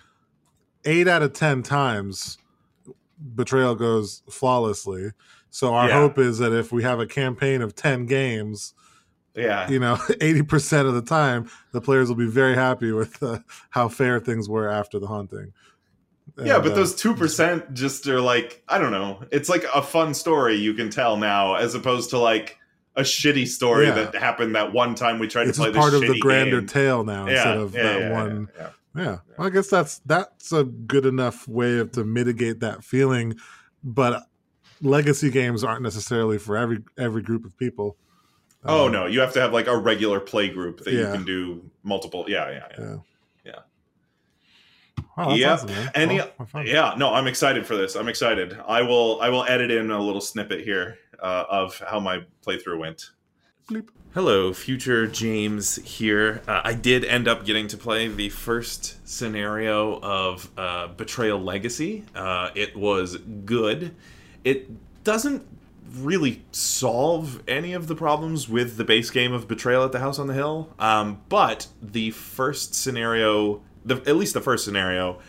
[0.86, 2.38] eight out of ten times
[3.36, 5.12] betrayal goes flawlessly.
[5.54, 6.00] So our Yeah.
[6.00, 8.74] hope is that if we have a campaign of ten games,
[9.36, 13.22] yeah you know, eighty percent of the time, the players will be very happy with
[13.22, 13.38] uh,
[13.70, 15.54] how fair things were after the haunting.
[16.44, 20.14] yeah but uh, those 2% just are like i don't know it's like a fun
[20.16, 22.58] story you can tell now as opposed to like
[22.96, 23.96] a shitty story Yeah.
[24.06, 26.68] that happened that one time we tried it's to play part of the grander game.
[26.68, 28.50] tale now instead of that one.
[28.58, 28.70] yeah.
[28.96, 33.36] Yeah, well, I guess that's that's a good enough way of to mitigate that feeling,
[33.84, 34.24] but
[34.84, 37.98] legacy games aren't necessarily for every every group of people.
[38.66, 41.24] oh Um, no you have to have like a regular play group that you can
[41.26, 42.98] do multiple yeah yeah yeah Yeah.
[43.46, 43.60] Yeah.
[45.18, 45.52] Wow, that's Yep.
[45.52, 45.90] awesome.
[45.96, 46.18] Any-
[46.54, 46.66] Well.
[46.66, 47.96] Yeah, no, I'm excited for this.
[47.96, 48.58] I'm excited.
[48.68, 52.80] I will I will edit in a little snippet here uh, of how my playthrough
[52.80, 53.12] went.
[53.70, 53.88] Bleep.
[54.14, 56.42] Hello, future James here.
[56.48, 62.04] Uh, I did end up getting to play the first scenario of uh, Betrayal Legacy.
[62.16, 63.96] Uh, it was good.
[64.44, 64.70] It
[65.04, 65.46] doesn't
[65.98, 70.18] really solve any of the problems with the base game of Betrayal at the House
[70.18, 75.20] on the Hill, um, but the first scenario, the, at least the first scenario,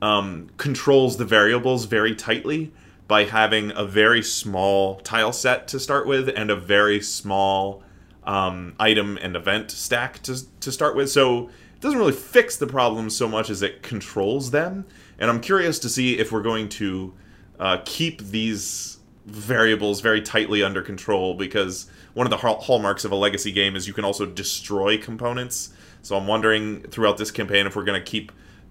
[0.00, 2.72] um, controls the variables very tightly
[3.06, 7.82] by having a very small tile set to start with and a very small
[8.24, 11.10] um, item and event stack to, to start with.
[11.10, 14.86] So it doesn't really fix the problems so much as it controls them.
[15.18, 17.12] And I'm curious to see if we're going to
[17.58, 23.16] uh, keep these variables very tightly under control because one of the hallmarks of a
[23.16, 25.72] legacy game is you can also destroy components.
[26.02, 28.30] So I'm wondering throughout this campaign if we're going to keep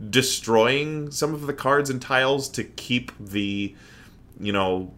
[0.09, 3.75] destroying some of the cards and tiles to keep the,
[4.39, 4.93] you know,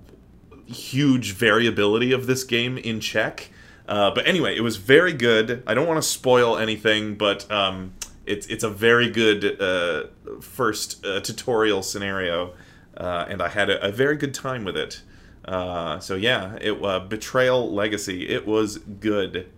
[0.66, 3.50] huge variability of this game in check.
[3.88, 5.64] Uh, but anyway, it was very good.
[5.68, 7.94] I don't want to spoil anything, but um,
[8.26, 10.06] it's it's a very good uh,
[10.42, 12.54] first uh, tutorial scenario,
[12.98, 15.02] uh, and I had a, a very good time with it.
[15.44, 18.28] Uh, so yeah, it uh, Betrayal Legacy.
[18.28, 19.52] It was good.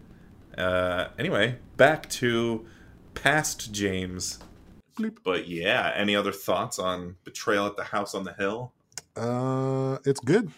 [0.57, 2.65] Uh, anyway, back to
[3.13, 4.39] past James.
[4.97, 5.17] Bleep.
[5.23, 8.73] But yeah, any other thoughts on Betrayal at the House on the Hill?
[9.15, 10.51] Uh, it's good.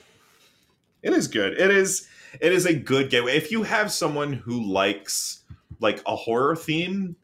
[1.03, 1.59] It is good.
[1.59, 2.07] It is
[2.39, 3.35] it is a good gateway.
[3.37, 5.43] If you have someone who likes
[5.79, 7.15] like a horror theme,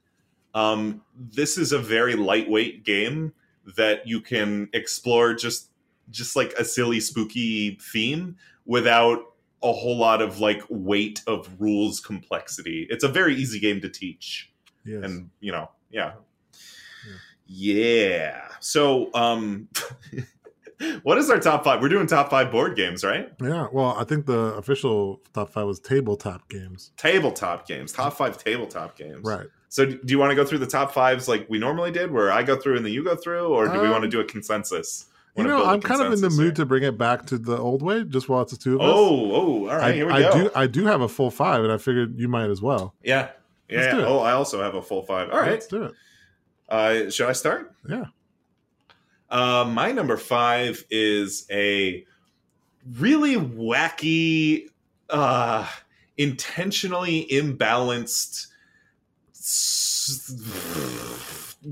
[0.54, 3.34] um, this is a very lightweight game
[3.75, 5.69] that you can explore just
[6.12, 9.19] just like a silly spooky theme without
[9.63, 12.86] a whole lot of like weight of rules complexity.
[12.89, 14.51] It's a very easy game to teach
[14.86, 15.04] Yes.
[15.04, 16.12] and you know yeah
[17.47, 19.67] yeah so um
[21.04, 23.67] what is our top five we're doing top five board games right yeah.
[23.71, 26.91] Well, I think the official top five was tabletop games.
[26.97, 29.47] tabletop games top five tabletop games Right.
[29.75, 32.31] So do you want to go through the top fives like we normally did where
[32.31, 34.19] i go through and then you go through or do we Um, want to do
[34.21, 37.25] a consensus You know, I'm kind of in the consensus mood to bring it back
[37.31, 38.88] to the old way, just while it's the two of us.
[38.89, 40.51] oh oh all right I, here we I go do.
[40.55, 42.93] I do have a full five, and I figured you might as well.
[43.03, 43.29] yeah
[43.67, 44.05] yeah, Let's do yeah.
[44.05, 44.07] it.
[44.07, 45.93] oh i also have a full five all right Let's do it.
[46.69, 48.05] uh should i start Yeah.
[49.29, 52.05] Uh, my number five is a
[52.99, 54.69] really wacky,
[55.09, 55.67] uh,
[56.17, 58.47] intentionally imbalanced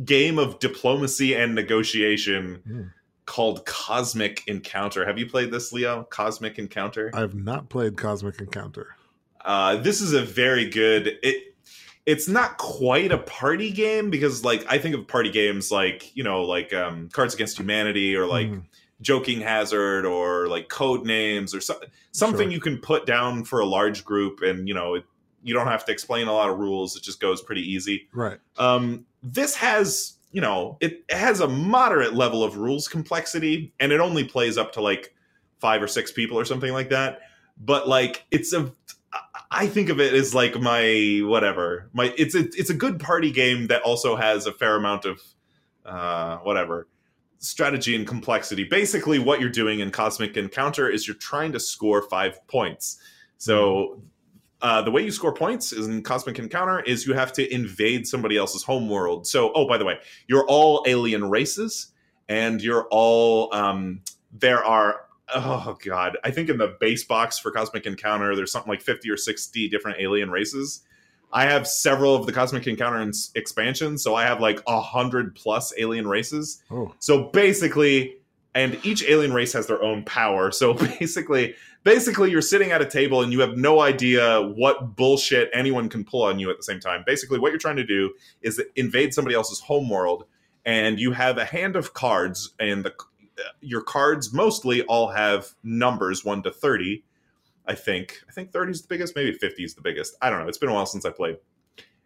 [0.06, 2.92] game of diplomacy and negotiation Mm.
[3.26, 5.06] called Cosmic Encounter.
[5.06, 6.04] Have you played this, Leo?
[6.10, 7.12] Cosmic Encounter.
[7.14, 8.96] I have not played Cosmic Encounter.
[9.44, 11.18] Uh, this is a very good.
[11.24, 11.50] It
[12.06, 16.24] it's not quite a party game because like I think of party games like you
[16.24, 18.64] know like um, Cards Against Humanity or like Mhm.
[19.02, 21.80] Joking Hazard or like Codenames or so,
[22.12, 22.54] something Sure.
[22.54, 25.06] you can put down for a large group and you know it,
[25.44, 26.96] you don't have to explain a lot of rules.
[26.96, 28.08] It just goes pretty easy.
[28.14, 28.40] right.
[28.58, 34.00] Um, this has, you know, it has a moderate level of rules complexity, and it
[34.00, 35.14] only plays up to like
[35.60, 37.22] five or six people or something like that.
[37.58, 38.72] But like, it's a,
[39.52, 41.90] I think of it as like my whatever.
[41.94, 45.22] My it's a it's a good party game that also has a fair amount of
[45.86, 46.88] uh, whatever
[47.44, 48.64] strategy and complexity.
[48.64, 52.98] Basically, what you're doing in Cosmic Encounter is you're trying to score five points.
[53.38, 54.02] So
[54.64, 58.38] uh, the way you score points in Cosmic Encounter is you have to invade somebody
[58.38, 59.28] else's homeworld.
[59.28, 61.92] So, oh, by the way, you're all alien races,
[62.30, 65.02] and you're all um, there are
[65.36, 69.10] oh god, I think in the base box for Cosmic Encounter, there's something like 50
[69.10, 70.82] or 60 different alien races.
[71.34, 75.36] I have several of the Cosmic Encounter ins- expansions, so I have like a hundred
[75.36, 76.64] plus alien races.
[76.72, 78.18] Oh, So basically,
[78.56, 80.52] and each alien race has their own power.
[80.52, 85.50] So basically, basically you're sitting at a table and you have no idea what bullshit
[85.54, 87.04] anyone can pull on you at the same time.
[87.06, 90.26] Basically, what you're trying to do is invade somebody else's homeworld,
[90.66, 92.94] and you have a hand of cards, and the
[93.40, 97.04] uh, your cards mostly all have numbers one to thirty.
[97.66, 98.22] I think.
[98.28, 100.18] I think 30 is the biggest, maybe 50 is the biggest.
[100.22, 100.50] I don't know.
[100.50, 101.38] It's been a while since I played.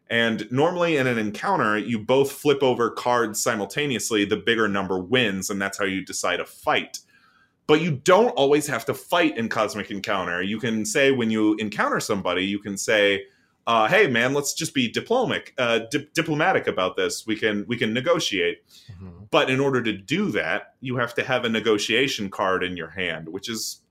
[0.09, 4.25] And normally in an encounter, you both flip over cards simultaneously.
[4.25, 6.99] The bigger number wins, and that's how you decide a fight.
[7.67, 10.41] But you don't always have to fight in Cosmic Encounter.
[10.41, 13.25] You can say when you encounter somebody, you can say,
[13.65, 17.27] uh, "Hey, man, let's just be diplomatic, uh, di- diplomatic about this.
[17.27, 19.27] We can we can negotiate." mhm.
[19.29, 22.89] But in order to do that, you have to have a negotiation card in your
[22.91, 23.81] hand, which is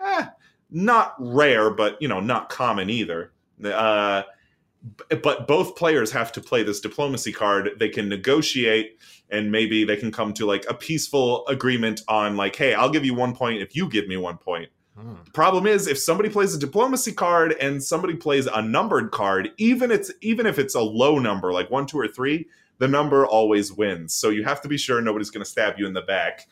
[0.00, 0.26] eh,
[0.70, 3.32] not rare, but you know, not common either.
[3.64, 4.22] Uh,
[5.22, 7.70] but both players have to play this diplomacy card.
[7.78, 8.98] They can negotiate,
[9.30, 13.04] and maybe they can come to like a peaceful agreement on like, hey, I'll give
[13.04, 14.68] you one point if you give me one point.
[14.96, 15.14] Hmm.
[15.24, 19.50] The problem is if somebody plays a diplomacy card and somebody plays a numbered card,
[19.58, 22.46] even it's even if it's a low number, like one, two, or three,
[22.78, 24.14] the number always wins.
[24.14, 26.46] So you have to be sure nobody's going to stab you in the back.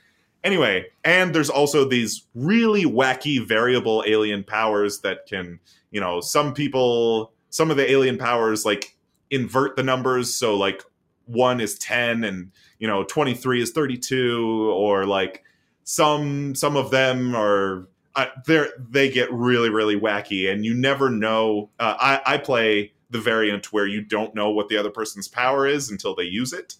[0.44, 5.60] Anyway, and there's also these really wacky variable alien powers that can,
[5.92, 8.96] you know, some people, some of the alien powers like
[9.30, 10.34] invert the numbers.
[10.34, 10.82] So like
[11.26, 15.44] one is 10 and, you know, 23 is 32 or like
[15.84, 17.86] some, some of them are,
[18.16, 21.68] uh, they're, they get really, really wacky and you never know.
[21.78, 25.66] Uh, I, I play the variant where you don't know what the other person's power
[25.66, 26.76] is until they use it.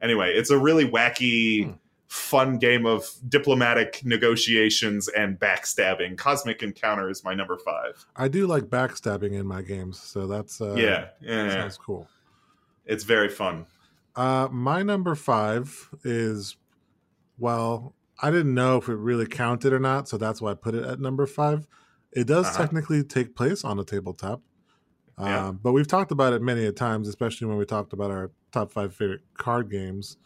[0.00, 1.72] Anyway, it's a really wacky, Hmm.
[2.14, 6.16] Fun game of diplomatic negotiations and backstabbing.
[6.16, 8.06] Cosmic Encounter is my number five.
[8.14, 12.08] I do like backstabbing in my games, so that's uh, yeah, yeah, sounds cool.
[12.86, 13.66] it's very fun.
[14.14, 16.56] Uh, my number five is,
[17.36, 20.76] well, I didn't know if it really counted or not, so that's why I put
[20.76, 21.66] it at number five.
[22.12, 22.58] It does Uh-huh.
[22.62, 24.40] technically take place on a tabletop,
[25.18, 25.48] Yeah.
[25.48, 28.30] um, but we've talked about it many a times, especially when we talked about our
[28.52, 30.16] top five favorite card games.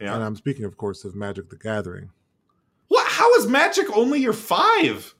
[0.00, 0.14] Yeah.
[0.14, 2.10] And I'm speaking, of course, of Magic the Gathering.
[2.88, 3.06] What?
[3.08, 5.14] How is Magic only your five?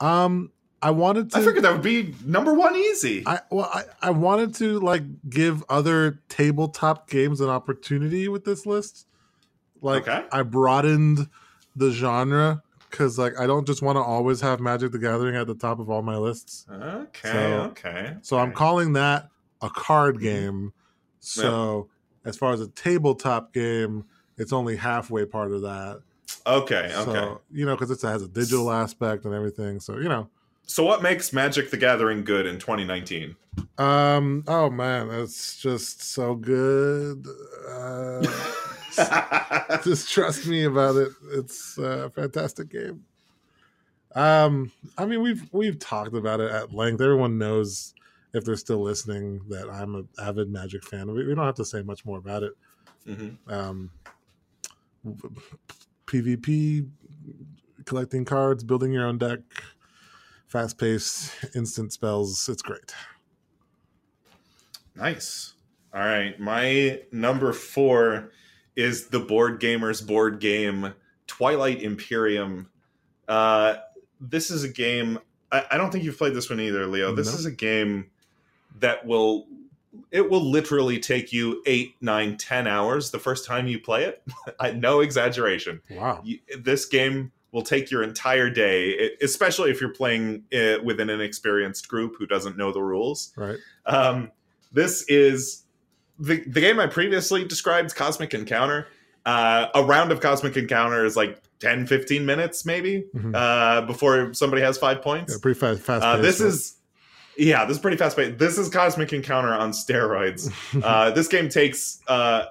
[0.00, 1.38] Um, I wanted to.
[1.38, 3.22] I figured that would be number one easy.
[3.26, 8.66] I well, I, I wanted to like give other tabletop games an opportunity with this
[8.66, 9.06] list.
[9.80, 10.24] Like Okay.
[10.32, 11.28] I broadened
[11.76, 15.46] the genre because like I don't just want to always have Magic the Gathering at
[15.46, 16.66] the top of all my lists.
[16.70, 18.16] okay, So- okay.
[18.22, 19.28] So I'm calling that
[19.60, 20.20] a card Mhm.
[20.22, 20.72] game.
[21.20, 21.88] So
[22.24, 24.04] as far as a tabletop game,
[24.38, 26.00] it's only halfway part of that.
[26.46, 27.04] Okay, okay.
[27.04, 29.80] So you know, because it has a digital aspect and everything.
[29.80, 30.28] So you know,
[30.66, 33.36] So what makes Magic the Gathering good in 2019?
[33.78, 37.26] um, oh man, it's just so good.
[37.68, 38.22] Uh,
[39.84, 41.10] just trust me about it.
[41.32, 43.04] It's a fantastic game.
[44.14, 47.00] Um, I mean, we've we've talked about it at length.
[47.00, 47.94] Everyone knows
[48.34, 51.10] if they're still listening that I'm an avid Magic fan.
[51.12, 52.52] We, we don't have to say much more about it.
[53.06, 53.36] Mhm.
[53.48, 53.90] Um,
[56.06, 56.88] PvP,
[57.84, 59.40] collecting cards, building your own deck,
[60.48, 62.48] fast paced, instant spells.
[62.48, 62.92] It's great.
[64.94, 65.54] Nice.
[65.94, 66.38] All right.
[66.38, 68.30] My number four
[68.76, 70.94] is the Board Gamers board game
[71.26, 72.68] Twilight Imperium.
[73.28, 73.76] Uh,
[74.20, 75.18] this is a game.
[75.50, 77.14] I, I don't think you've played this one either, Leo.
[77.14, 77.38] This No.
[77.38, 78.10] is a game
[78.80, 79.46] that will.
[80.10, 84.22] It will literally take you eight, nine, ten hours the first time you play it.
[84.76, 85.80] No exaggeration.
[85.90, 86.20] Wow.
[86.24, 91.20] You, this game will take your entire day, especially if you're playing it within an
[91.20, 93.32] inexperienced group who doesn't know the rules.
[93.36, 93.58] Right.
[93.84, 94.30] Um,
[94.72, 95.64] this is
[96.18, 98.86] the the game I previously described, Cosmic Encounter.
[99.26, 103.32] Uh, a round of Cosmic Encounter is like 10, 15 minutes, maybe, Mhm.
[103.36, 105.32] uh, before somebody has five points.
[105.34, 105.80] Yeah, pretty fast.
[105.82, 106.02] Fast.
[106.04, 106.74] Uh, this is,
[107.36, 108.38] yeah, this is pretty fast paced.
[108.38, 110.52] This is Cosmic Encounter on steroids.
[110.82, 112.00] uh, this game takes.
[112.06, 112.46] Uh,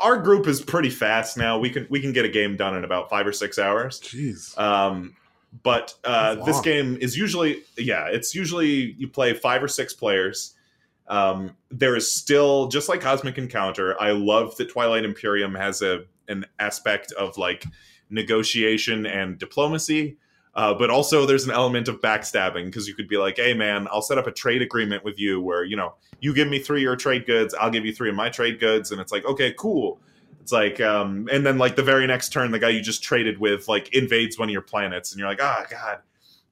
[0.00, 1.58] our group is pretty fast now.
[1.58, 4.00] We can we can get a game done in about five or six hours.
[4.00, 4.56] Jeez.
[4.58, 5.16] Um,
[5.62, 10.54] but uh, this game is usually, yeah, it's usually you play five or six players.
[11.08, 14.00] Um, there is still just like Cosmic Encounter.
[14.00, 17.64] I love that Twilight Imperium has a an aspect of like
[18.10, 20.18] negotiation and diplomacy.
[20.56, 23.86] Uh, but also, there's an element of backstabbing because you could be like, "Hey, man,
[23.92, 26.80] I'll set up a trade agreement with you where you know you give me three
[26.80, 29.26] of your trade goods, I'll give you three of my trade goods," and it's like,
[29.26, 30.00] "Okay, cool."
[30.40, 33.38] It's like, um, and then like the very next turn, the guy you just traded
[33.38, 35.98] with like invades one of your planets, and you're like, "Ah, oh, god."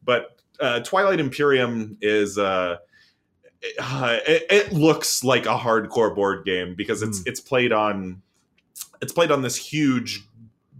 [0.05, 2.39] But uh, Twilight Imperium is.
[2.39, 2.77] Uh,
[3.79, 7.29] uh, it, it, looks like a hardcore board game because it's mm.
[7.29, 8.21] it's played on
[9.01, 10.23] it's played on this huge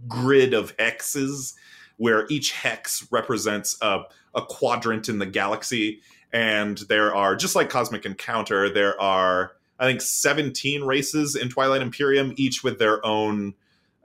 [0.07, 1.55] grid of hexes
[1.97, 4.01] where each hex represents a,
[4.33, 6.01] a quadrant in the galaxy
[6.33, 11.81] and there are just like cosmic encounter there are i think 17 races in twilight
[11.81, 13.53] imperium each with their own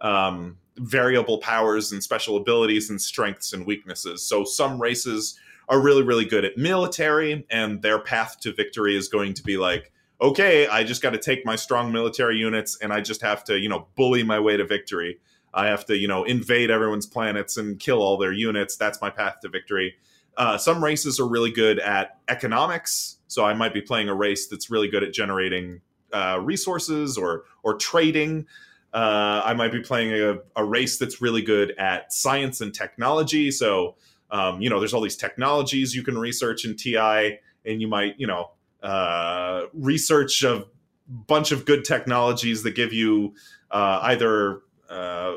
[0.00, 5.38] um, variable powers and special abilities and strengths and weaknesses so some races
[5.70, 9.56] are really, really good at military, and their path to victory is going to be
[9.56, 13.44] like, okay, I just got to take my strong military units and I just have
[13.44, 15.18] to, you know, bully my way to victory.
[15.52, 18.76] I have to, you know, invade everyone's planets and kill all their units.
[18.76, 19.96] That's my path to victory.
[20.36, 24.46] Uh, some races are really good at economics, so I might be playing a race
[24.46, 25.80] that's really good at generating
[26.12, 28.46] uh, resources or or trading.
[28.92, 33.50] Uh, I might be playing a, a race that's really good at science and technology,
[33.50, 33.96] so
[34.30, 38.14] um, you know, there's all these technologies you can research in TI, and you might,
[38.18, 38.50] you know,
[38.82, 40.64] uh, research a
[41.08, 43.34] bunch of good technologies that give you
[43.70, 44.60] uh, either
[44.90, 45.36] uh,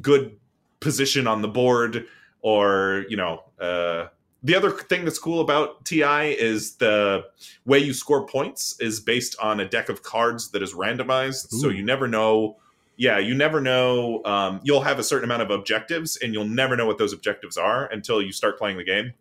[0.00, 0.38] good
[0.80, 2.06] position on the board
[2.40, 4.06] or, you know, uh,
[4.44, 7.24] the other thing that's cool about TI is the
[7.64, 11.52] way you score points is based on a deck of cards that is randomized.
[11.54, 11.58] Ooh.
[11.58, 12.56] So you never know
[12.96, 14.22] yeah, you never know.
[14.24, 17.56] Um, you'll have a certain amount of objectives, and you'll never know what those objectives
[17.56, 19.12] are until you start playing the game.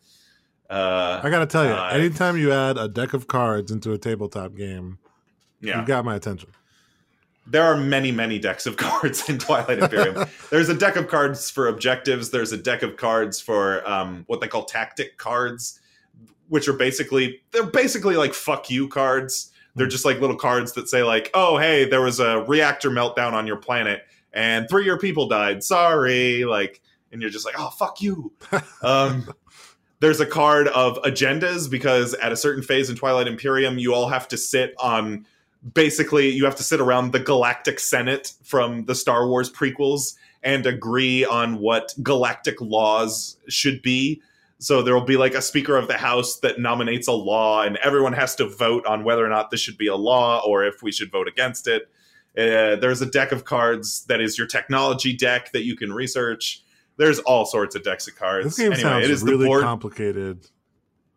[0.70, 3.98] Uh, I gotta tell you, uh, anytime you add a deck of cards into a
[3.98, 5.00] tabletop game,
[5.62, 5.80] yeah.
[5.80, 6.50] you got my attention.
[7.48, 10.26] There are many, many decks of cards in Twilight Imperium.
[10.50, 12.30] there's a deck of cards for objectives.
[12.30, 15.80] There's a deck of cards for um, what they call tactic cards,
[16.50, 20.90] which are basically they're basically like fuck you cards they're just like little cards that
[20.90, 24.88] say like, "Oh, hey, there was a reactor meltdown on your planet and three of
[24.88, 25.64] your people died.
[25.64, 26.82] Sorry." Like
[27.12, 28.34] and you're just like, "Oh, fuck you."
[28.82, 29.32] um
[30.00, 34.10] there's a card of agendas because at a certain phase in Twilight Imperium, you all
[34.10, 35.28] have to sit on
[35.74, 40.66] basically you have to sit around the galactic senate from the Star Wars prequels and
[40.66, 44.22] agree on what galactic laws should be
[44.62, 47.78] so there will be like a speaker of the house that nominates a law, and
[47.78, 50.84] everyone has to vote on whether or not this should be a law or if
[50.84, 51.90] we should vote against it.
[52.38, 56.62] Uh, there's a deck of cards that is your technology deck that you can research.
[56.98, 58.56] There's all sorts of decks of cards.
[58.56, 60.48] This game anyway, sounds it is really board, complicated.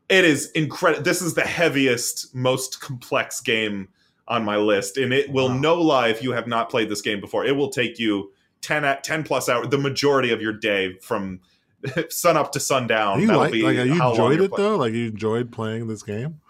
[0.08, 1.04] It is incredible.
[1.04, 3.88] This is the heaviest, most complex game
[4.26, 5.58] on my list, and it will wow.
[5.58, 7.44] no lie if you have not played this game before.
[7.44, 11.40] It will take you 10, 10 plus hours, the majority of your day from
[12.08, 13.20] sun up to sundown.
[13.20, 14.76] You like, like you enjoyed it though?
[14.76, 16.40] Like you enjoyed playing this game?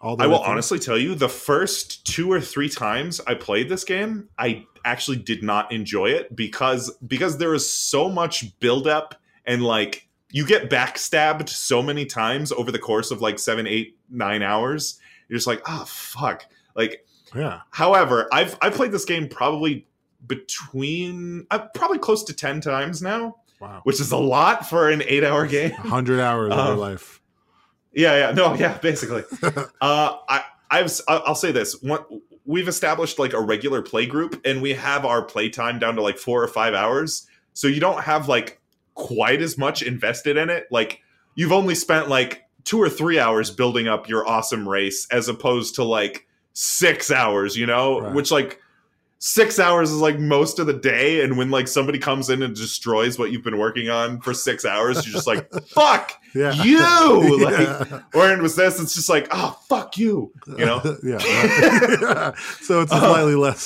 [0.00, 4.28] I will honestly tell you, the first two or three times I played this game,
[4.38, 10.08] I actually did not enjoy it because because there is so much buildup and like
[10.30, 15.00] you get backstabbed so many times over the course of like seven, eight, nine hours.
[15.28, 16.46] You're just like, oh fuck.
[16.78, 17.04] Like
[17.34, 17.60] yeah.
[17.70, 19.86] However, I've I've played this game probably
[20.26, 23.36] between uh, probably close to ten times now.
[23.60, 23.80] Wow.
[23.82, 25.72] Which is a lot for an eight hour game.
[25.72, 27.20] 100 hours um, of your um, life.
[27.92, 28.30] Yeah, yeah.
[28.30, 29.24] No, yeah, basically.
[29.42, 31.82] uh, I, I've, I'll say this.
[31.82, 32.04] One,
[32.44, 36.02] we've established like a regular play group and we have our play time down to
[36.02, 37.26] like four or five hours.
[37.52, 38.60] So you don't have like
[38.94, 40.68] quite as much invested in it.
[40.70, 41.02] Like
[41.34, 45.74] you've only spent like two or three hours building up your awesome race as opposed
[45.76, 46.27] to like
[46.58, 48.14] six hours, you know, right.
[48.14, 48.60] which like
[49.20, 52.56] six hours is like most of the day and when like somebody comes in and
[52.56, 56.52] destroys what you've been working on for six hours you're just like fuck yeah.
[56.62, 56.78] you!
[57.44, 58.00] Like yeah.
[58.14, 60.80] or it was this it's just like oh fuck you you know?
[61.02, 63.62] Yeah, yeah, so it's slightly uh, less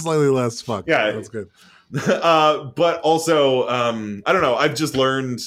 [0.00, 0.84] slightly less fuck.
[0.86, 1.10] Yeah.
[1.10, 1.48] That's good.
[1.94, 5.40] Uh, but also um i don't know i've just learned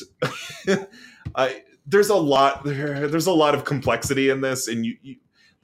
[1.35, 5.15] i there's a lot there, there's a lot of complexity in this and you, you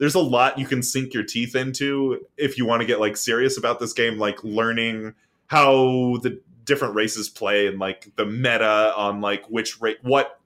[0.02, 3.16] there's a lot you can sink your teeth into if you want to get like
[3.16, 5.14] serious about this game, like learning
[5.46, 10.40] how the different races play and like the meta on like which rate what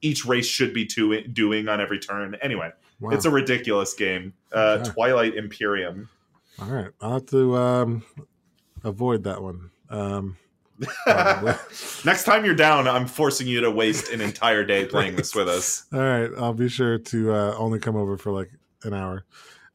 [0.00, 2.38] each race should be to- doing on every turn.
[2.40, 2.70] Anyway,
[3.00, 3.10] wow.
[3.10, 4.32] it's a ridiculous game.
[4.50, 4.90] Uh, okay.
[4.92, 6.08] Twilight Imperium.
[6.58, 8.02] All right, I'll have to um,
[8.82, 9.72] avoid that one.
[9.90, 10.38] Um,
[11.06, 15.50] Next time you're down, I'm forcing you to waste an entire day playing this with
[15.50, 15.84] us.
[15.92, 18.50] All right, I'll be sure to uh, only come over for like
[18.84, 19.24] an hour.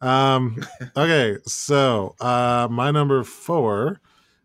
[0.02, 0.58] Um,
[0.98, 4.00] okay, so uh, my number four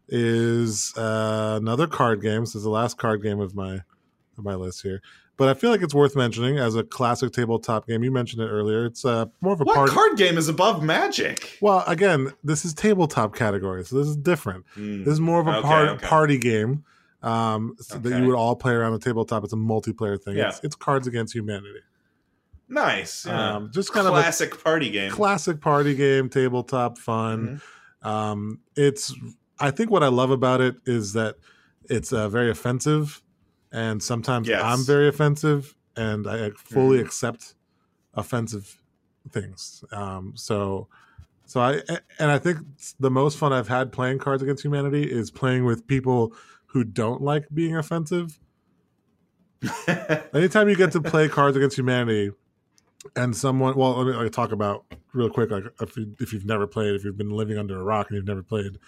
[0.09, 2.41] is uh, another card game.
[2.41, 3.81] This is the last card game of my
[4.37, 5.03] my list here.
[5.37, 8.03] But I feel like it's worth mentioning as a classic tabletop game.
[8.03, 8.87] You mentioned it earlier.
[8.87, 9.93] It's uh, more of a what party.
[9.93, 11.59] card game is above Magic?
[11.61, 14.65] well, again, this is tabletop category, so this is different.
[14.75, 15.05] Hmm.
[15.05, 16.07] This is more of a Okay, par- okay.
[16.07, 16.85] party game
[17.23, 19.45] um, so that you would all play around the tabletop.
[19.45, 20.37] It's a multiplayer thing.
[20.37, 20.49] Yeah.
[20.49, 21.81] It's, it's Cards Against Humanity.
[22.71, 23.27] Nice.
[23.27, 23.57] Yeah.
[23.57, 25.11] Um, just kind of classic party game.
[25.11, 27.61] classic party game, tabletop fun.
[28.03, 28.07] Mhm.
[28.09, 29.13] Um, it's
[29.59, 31.37] I think what I love about it is that
[31.91, 33.21] it's uh, very offensive,
[33.73, 34.63] and sometimes Yes.
[34.65, 37.05] I'm very offensive, and I fully Mhm.
[37.05, 37.55] accept
[38.15, 38.81] offensive
[39.31, 39.85] things.
[39.93, 40.89] Um, so,
[41.45, 41.83] so I
[42.19, 42.59] and I think
[43.01, 46.33] the most fun I've had playing Cards Against Humanity is playing with people
[46.67, 48.39] who don't like being offensive.
[50.33, 52.31] Anytime you get to play Cards Against Humanity,
[53.17, 56.45] and someone, well, let me like, talk about real quick, like if, you, if you've
[56.45, 58.79] never played, if you've been living under a rock and you've never played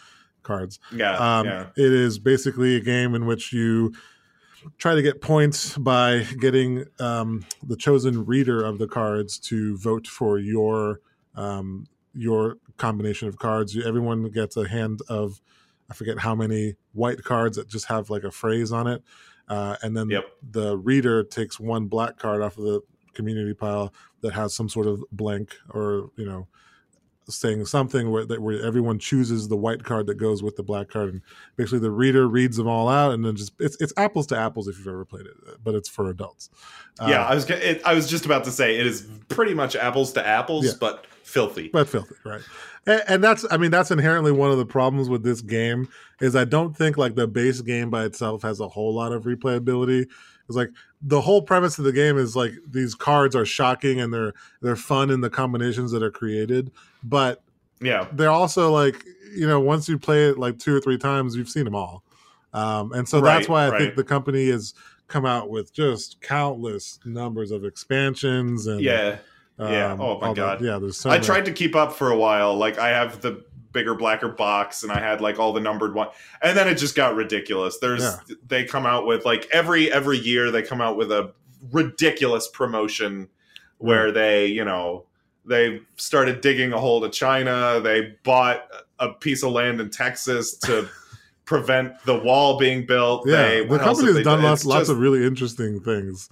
[0.43, 1.17] cards, yeah.
[1.17, 1.67] um, yeah.
[1.77, 3.93] it is basically a game in which you
[4.79, 10.07] try to get points by getting um, the chosen reader of the cards to vote
[10.07, 11.01] for your
[11.35, 13.75] um, your combination of cards.
[13.75, 15.41] You, everyone gets a hand of
[15.91, 19.03] I forget how many white cards that just have like a phrase on it,
[19.49, 20.25] uh, and then Yep.
[20.51, 22.81] the reader takes one black card off of the
[23.15, 26.47] community pile that has some sort of blank or you know
[27.29, 30.89] saying something where that where everyone chooses the white card that goes with the black
[30.89, 31.23] card and
[31.57, 34.67] basically the reader reads them all out and then just it's it's apples to apples
[34.67, 35.33] if you've ever played it
[35.63, 36.51] but it's for adults
[36.99, 39.77] Uh, yeah, I was it, I was just about to say it is pretty much
[39.77, 40.73] apples to apples, Yeah.
[40.81, 41.69] but filthy.
[41.73, 42.43] but filthy right
[42.87, 45.89] and, and that's i mean that's inherently one of the problems with this game
[46.21, 49.23] is i don't think like the base game by itself has a whole lot of
[49.25, 50.03] replayability
[50.49, 50.69] it's like
[51.03, 54.77] the whole premise of the game is like these cards are shocking and they're they're
[54.77, 56.71] fun in the combinations that are created
[57.03, 57.43] but
[57.81, 61.35] yeah, they're also like you know once you play it like two or three times
[61.35, 62.05] you've seen them all
[62.55, 63.81] um, and so that's why i right.
[63.81, 64.75] think the company has
[65.09, 69.19] come out with just countless numbers of expansions and yeah.
[69.59, 69.93] Yeah.
[69.93, 70.61] um, Oh my God.
[70.63, 71.25] yeah there's so I many.
[71.25, 72.57] tried to keep up for a while.
[72.57, 76.09] Like I have the bigger, blacker box, and I had like all the numbered one,
[76.43, 77.79] and then it just got ridiculous.
[77.79, 78.17] There's Yeah.
[78.47, 81.33] they come out with like every every year they come out with a
[81.73, 83.29] ridiculous promotion
[83.79, 85.05] where they you know
[85.45, 87.81] they started digging a hole to China.
[87.83, 88.67] They bought
[88.99, 90.89] a piece of land in Texas to
[91.45, 93.27] prevent the wall being built.
[93.27, 94.43] yeah they, the what company has done done?
[94.45, 96.29] lots, It's lots just- of really interesting things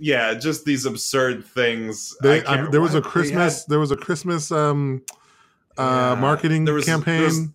[0.00, 2.16] yeah, just these absurd things.
[2.20, 3.04] They, can't- I, there was a what?
[3.04, 5.02] They christmas there was a christmas um
[5.78, 7.48] uh marketing There was- there campaign was-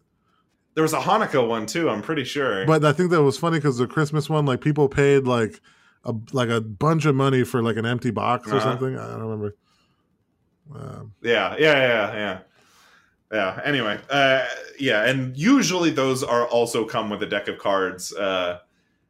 [0.76, 1.90] There was a Hanukkah one too.
[1.90, 2.66] I'm pretty sure.
[2.66, 5.60] But I think that was funny because the Christmas one, like people paid like
[6.06, 8.62] a like a bunch of money for like an empty box or Uh-huh.
[8.62, 8.98] something.
[8.98, 9.56] I don't remember.
[10.74, 12.40] Um, yeah, yeah, yeah, yeah,
[13.32, 13.62] yeah.
[13.66, 14.46] Anyway, uh,
[14.80, 18.14] yeah, and usually those are also come with a deck of cards.
[18.16, 18.60] Uh,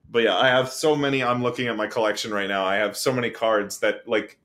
[0.10, 1.22] but yeah, I have so many.
[1.24, 2.64] I'm looking at my collection right now.
[2.66, 4.40] I have so many cards that like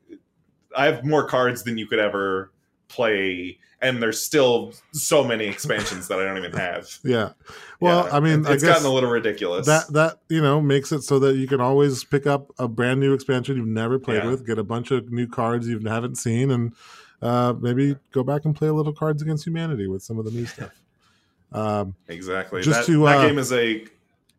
[0.76, 2.50] I have more cards than you could ever
[2.88, 6.88] play, and there's still so many expansions that I don't even have.
[7.04, 7.30] yeah.
[7.80, 9.66] Well, Yeah, I mean, it- I it's guess gotten a little ridiculous.
[9.66, 13.00] that that you know makes it so that you can always pick up a brand
[13.00, 14.30] new expansion you've never played Yeah.
[14.30, 16.72] with, get a bunch of new cards you haven't seen, and
[17.22, 20.30] uh, maybe go back and play a little Cards Against Humanity with some of the
[20.30, 20.70] new stuff.
[21.52, 22.62] Um, exactly.
[22.62, 23.86] just that, to, that uh, game is a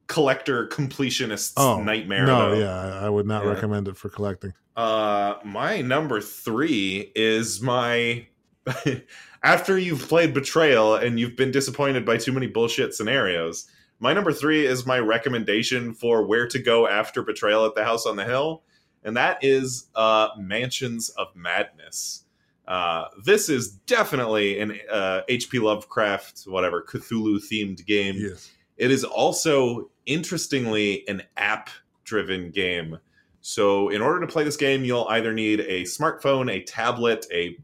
[0.07, 2.25] collector completionist's oh nightmare.
[2.25, 2.59] No, though.
[2.59, 3.51] yeah, I I would not Yeah.
[3.51, 4.53] recommend it for collecting.
[4.75, 8.27] Uh, my number three is my.
[9.43, 13.67] After you've played Betrayal and you've been disappointed by too many bullshit scenarios,
[13.99, 18.05] my number three is my recommendation for where to go after Betrayal at the House
[18.05, 18.63] on the Hill,
[19.03, 22.23] and that is uh, Mansions of Madness.
[22.67, 25.59] Uh, this is definitely an uh, H.P.
[25.59, 28.15] Lovecraft, whatever, Cthulhu themed game.
[28.17, 28.51] Yes.
[28.77, 31.69] It is also, interestingly, an app
[32.03, 32.97] driven game.
[33.41, 37.57] So, in order to play this game, you'll either need a smartphone, a tablet, a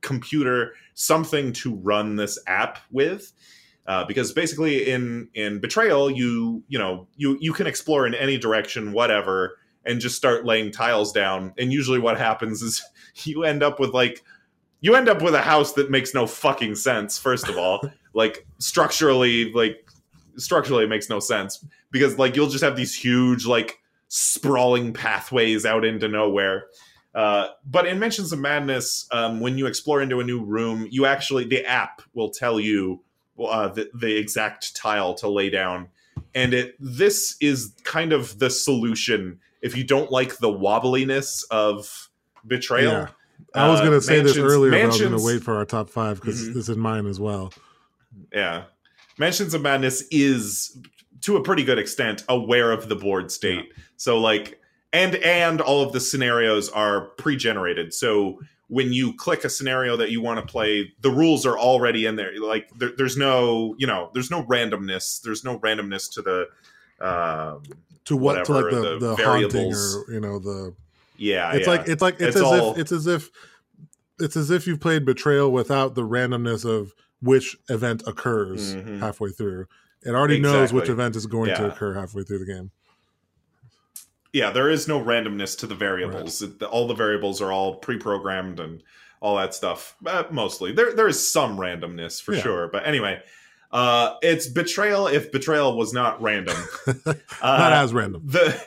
[0.00, 3.32] computer, something to run this app with.
[3.86, 8.38] Uh, because basically, in in Betrayal, you you know you you can explore in any
[8.38, 11.52] direction, whatever, and just start laying tiles down.
[11.58, 12.84] And usually, what happens is
[13.24, 14.22] you end up with like
[14.80, 17.18] you end up with a house that makes no fucking sense.
[17.18, 17.80] First of all,
[18.14, 19.88] like structurally, like
[20.36, 23.78] structurally, it makes no sense because like you'll just have these huge like
[24.08, 26.66] sprawling pathways out into nowhere.
[27.14, 31.06] Uh, but in Mansions of Madness, um, when you explore into a new room, you
[31.06, 33.00] actually the app will tell you
[33.38, 35.88] uh, the, the exact tile to lay down,
[36.34, 42.10] and it this is kind of the solution if you don't like the wobbliness of
[42.46, 42.92] betrayal.
[42.92, 43.08] Yeah.
[43.54, 45.42] I was Uh, going to say this Mansions- earlier, but I was going to wait
[45.42, 46.54] for our top five because Mhm.
[46.54, 47.52] this is mine as well.
[48.32, 48.64] Yeah.
[49.18, 50.78] Mansions of Madness is
[51.22, 53.66] to a pretty good extent aware of the board state.
[53.76, 53.82] Yeah.
[53.96, 54.59] So like
[54.92, 57.94] and and all of the scenarios are pre-generated.
[57.94, 62.06] So when you click a scenario that you want to play, the rules are already
[62.06, 62.32] in there.
[62.40, 65.20] Like there, there's no, you know, there's no randomness.
[65.22, 66.48] There's no randomness to the
[67.04, 67.62] um,
[68.04, 70.74] to what whatever, to like the, the, the variables or you know the
[71.16, 71.52] yeah.
[71.52, 71.72] It's yeah.
[71.72, 72.72] like it's like it's, it's as all...
[72.72, 73.30] if it's as if
[74.20, 79.00] it's as if you've played Betrayal without the randomness of which event occurs mm-hmm.
[79.00, 79.66] halfway through.
[80.02, 80.60] It already exactly.
[80.60, 81.56] knows which event is going yeah.
[81.56, 82.70] to occur halfway through the game.
[84.32, 86.42] Yeah, there is no randomness to the variables.
[86.42, 86.62] Right.
[86.64, 88.82] all the variables are all pre-programmed and
[89.20, 89.96] all that stuff.
[90.06, 92.40] Uh, mostly, there there is some randomness for yeah.
[92.40, 92.68] sure.
[92.68, 93.22] But anyway,
[93.72, 95.06] uh, it's betrayal.
[95.06, 96.56] If betrayal was not random,
[97.04, 98.22] not uh, as random.
[98.24, 98.66] The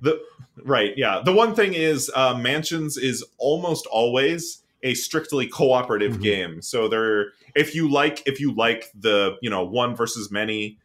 [0.00, 0.20] the
[0.62, 1.22] right, yeah.
[1.24, 6.22] The one thing is, uh, Mansions is almost always a strictly cooperative mm-hmm.
[6.22, 6.62] game.
[6.62, 10.78] So there, if you like, if you like the you know one versus many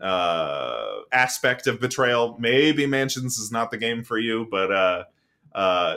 [0.00, 4.46] uh, aspect of betrayal, maybe Mansions is not the game for you.
[4.50, 5.04] But uh,
[5.54, 5.96] uh,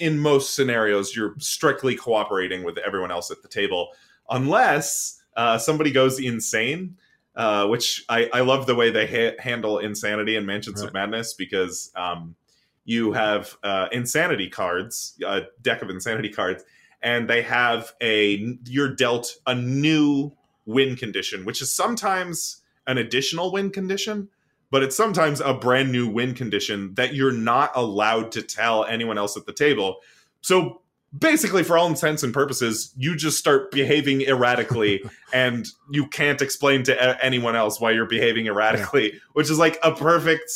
[0.00, 3.88] in most scenarios, you're strictly cooperating with everyone else at the table,
[4.30, 6.96] unless uh, somebody goes insane.
[7.34, 10.88] Uh, which I, I love the way they ha- handle insanity in Mansions right.
[10.88, 12.36] of Madness because um,
[12.84, 16.64] you have uh, insanity cards, a deck of insanity cards,
[17.02, 20.32] and they have a you're dealt a new
[20.66, 24.28] win condition, which is sometimes an additional win condition,
[24.70, 29.18] but it's sometimes a brand new win condition that you're not allowed to tell anyone
[29.18, 29.98] else at the table.
[30.40, 30.82] So
[31.16, 35.02] basically, for all intents and purposes, you just start behaving erratically,
[35.32, 39.18] and you can't explain to anyone else why you're behaving erratically, yeah.
[39.34, 40.50] which is like a perfect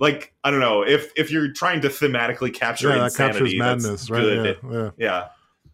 [0.00, 3.84] like I don't know if if you're trying to thematically capture yeah, insanity, that captures
[3.84, 4.20] madness, right?
[4.20, 4.58] Good.
[4.64, 4.90] Yeah, yeah.
[4.98, 5.28] yeah,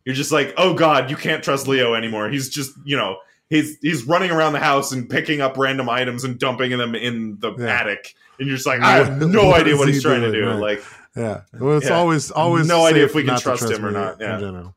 [0.05, 2.29] you're just like, oh god, you can't trust Leo anymore.
[2.29, 3.19] He's just you know
[3.51, 7.39] he's he's running around the house and picking up random items and dumping them in
[7.41, 7.67] the yeah.
[7.67, 10.41] attic, and you're just like, I have no what idea what he's trying doing, to
[10.41, 10.49] do.
[10.49, 10.59] Right.
[10.59, 10.85] Like,
[11.17, 11.95] yeah, well, it's yeah.
[11.95, 14.21] always always no idea if we can trust, trust him or not.
[14.21, 14.35] Yeah.
[14.35, 14.75] In general,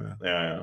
[0.00, 0.14] yeah.
[0.22, 0.62] yeah.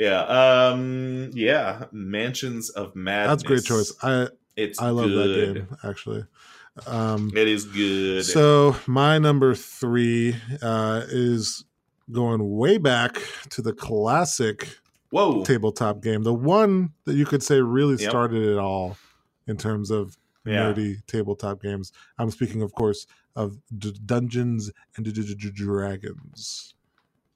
[0.00, 3.30] Yeah, um, yeah, Mansions of Madness.
[3.30, 3.92] That's a great choice.
[4.00, 5.56] I it's I love good.
[5.56, 6.24] that game actually.
[6.86, 8.24] Um, it is good.
[8.24, 11.64] So my number three uh, is
[12.12, 14.78] going way back to the classic
[15.10, 18.10] Whoa tabletop game, the one that you could say really yep.
[18.10, 18.96] started it all
[19.46, 20.72] in terms of yeah.
[20.72, 21.92] nerdy tabletop games.
[22.18, 26.74] I'm speaking, of course, of D- Dungeons and D- D- Dragons.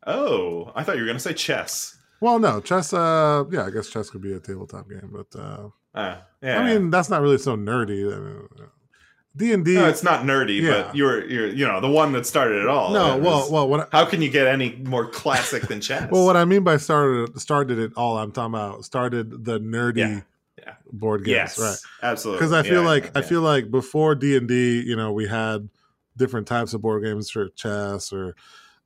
[0.07, 1.97] Oh, I thought you were going to say chess.
[2.21, 2.93] Well, no, chess.
[2.93, 6.59] Uh, yeah, I guess chess could be a tabletop game, but uh, uh yeah.
[6.61, 8.05] I mean that's not really so nerdy.
[9.37, 9.75] D and D.
[9.75, 10.83] No, it's not nerdy, yeah.
[10.83, 12.93] but you're you're you know the one that started it all.
[12.93, 13.89] No, well, well, what?
[13.93, 16.11] I, how can you get any more classic than chess?
[16.11, 19.99] well, what I mean by started started it all, I'm talking about started the nerdy.
[19.99, 20.21] Yeah.
[20.59, 20.75] Yeah.
[20.93, 23.11] board games yes, right absolutely because i feel yeah, like yeah.
[23.17, 25.69] i feel like before d&d you know we had
[26.17, 28.37] different types of board games for chess or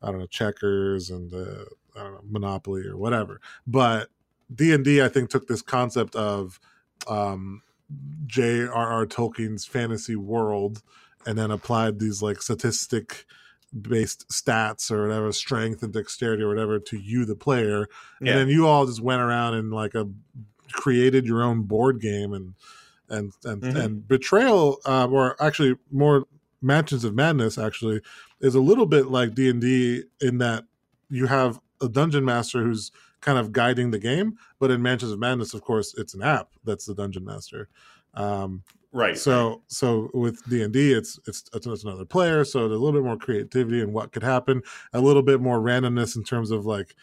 [0.00, 4.08] i don't know checkers and uh, I don't know, monopoly or whatever but
[4.54, 6.60] d&d i think took this concept of
[7.08, 7.62] um,
[8.26, 9.06] J.R.R.
[9.06, 10.82] Tolkien's fantasy world
[11.24, 13.26] and then applied these like statistic
[13.80, 17.86] based stats or whatever, strength and dexterity or whatever to you, the player.
[18.20, 18.32] Yeah.
[18.32, 20.08] And then you all just went around and like a
[20.72, 22.54] created your own board game and
[23.08, 23.76] and and, mm-hmm.
[23.76, 26.24] and betrayal um, or actually more
[26.60, 28.00] mansions of madness actually
[28.40, 30.64] is a little bit like d&d in that
[31.08, 32.90] you have a dungeon master who's
[33.20, 34.36] kind of guiding the game.
[34.58, 37.68] But in Mansions of Madness, of course, it's an app that's the Dungeon Master.
[38.14, 38.62] Um,
[38.92, 39.16] right.
[39.16, 42.44] So so with D and D, it's it's it's another player.
[42.44, 44.62] So there's a little bit more creativity and what could happen.
[44.92, 46.94] A little bit more randomness in terms of like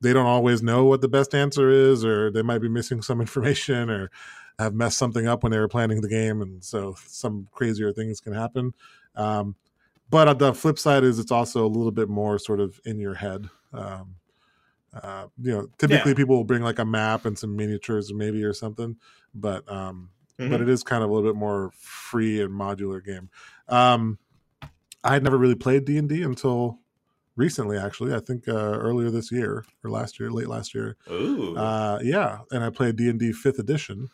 [0.00, 3.20] they don't always know what the best answer is, or they might be missing some
[3.22, 4.10] information, or
[4.58, 8.20] have messed something up when they were planning the game, and so some crazier things
[8.20, 8.74] can happen.
[9.14, 9.56] Um,
[10.10, 13.14] but the flip side is it's also a little bit more sort of in your
[13.14, 13.48] head.
[13.72, 14.16] Um,
[15.02, 16.16] uh, you know, typically yeah.
[16.16, 18.96] people will bring like a map and some miniatures maybe or something,
[19.34, 20.50] but um, mm-hmm.
[20.50, 23.30] but it is kind of a little bit more free and modular game.
[23.68, 24.18] Um,
[25.04, 26.78] I had never really played D and D until
[27.36, 28.14] recently, actually.
[28.14, 30.96] I think uh, earlier this year or last year, late last year.
[31.10, 34.08] Ooh, uh, yeah, and I played D and D Fifth Edition,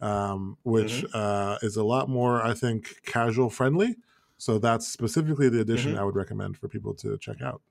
[0.00, 1.18] um, which mm-hmm.
[1.18, 3.96] uh, is a lot more, I think, casual friendly.
[4.38, 6.00] So that's specifically the edition mm-hmm.
[6.00, 7.62] I would recommend for people to check out.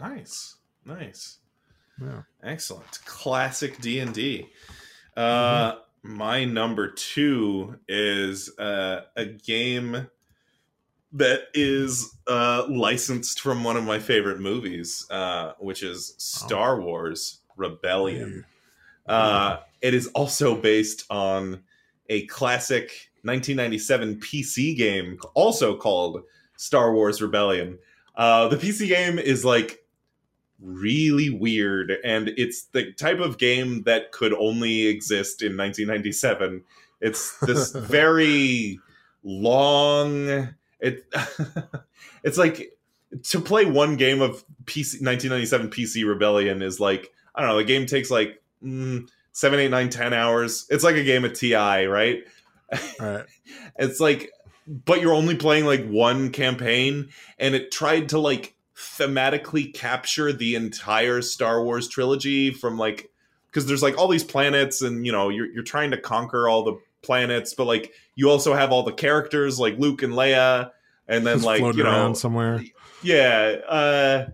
[0.00, 1.38] Nice, nice.
[2.00, 2.22] Yeah.
[2.42, 3.04] Excellent.
[3.04, 4.48] Classic D and D.
[5.16, 6.16] Uh, mm-hmm.
[6.16, 10.08] My number two is uh, a game
[11.12, 16.84] that is uh, licensed from one of my favorite movies, uh, which is Star oh.
[16.84, 18.44] Wars Rebellion.
[19.06, 21.62] Uh, it is also based on
[22.10, 26.22] a classic 1997 PC game, also called
[26.56, 27.78] Star Wars Rebellion.
[28.14, 29.84] Uh, the PC game is like
[30.60, 36.64] really weird, and it's the type of game that could only exist in 1997.
[37.00, 38.80] It's this very
[39.22, 40.54] long.
[40.80, 41.04] It
[42.24, 42.72] it's like
[43.22, 47.58] to play one game of PC 1997 PC Rebellion is like I don't know.
[47.58, 50.66] The game takes like mm, seven, eight, nine, ten hours.
[50.70, 52.24] It's like a game of TI, right?
[53.00, 53.24] Right.
[53.78, 54.32] it's like,
[54.66, 60.54] but you're only playing like one campaign, and it tried to like thematically capture the
[60.54, 63.10] entire Star Wars trilogy from like
[63.50, 66.62] because there's like all these planets, and you know you're you're trying to conquer all
[66.64, 70.70] the planets, but like you also have all the characters like Luke and Leia,
[71.08, 72.62] and then Just like you know somewhere.
[73.02, 74.26] yeah uh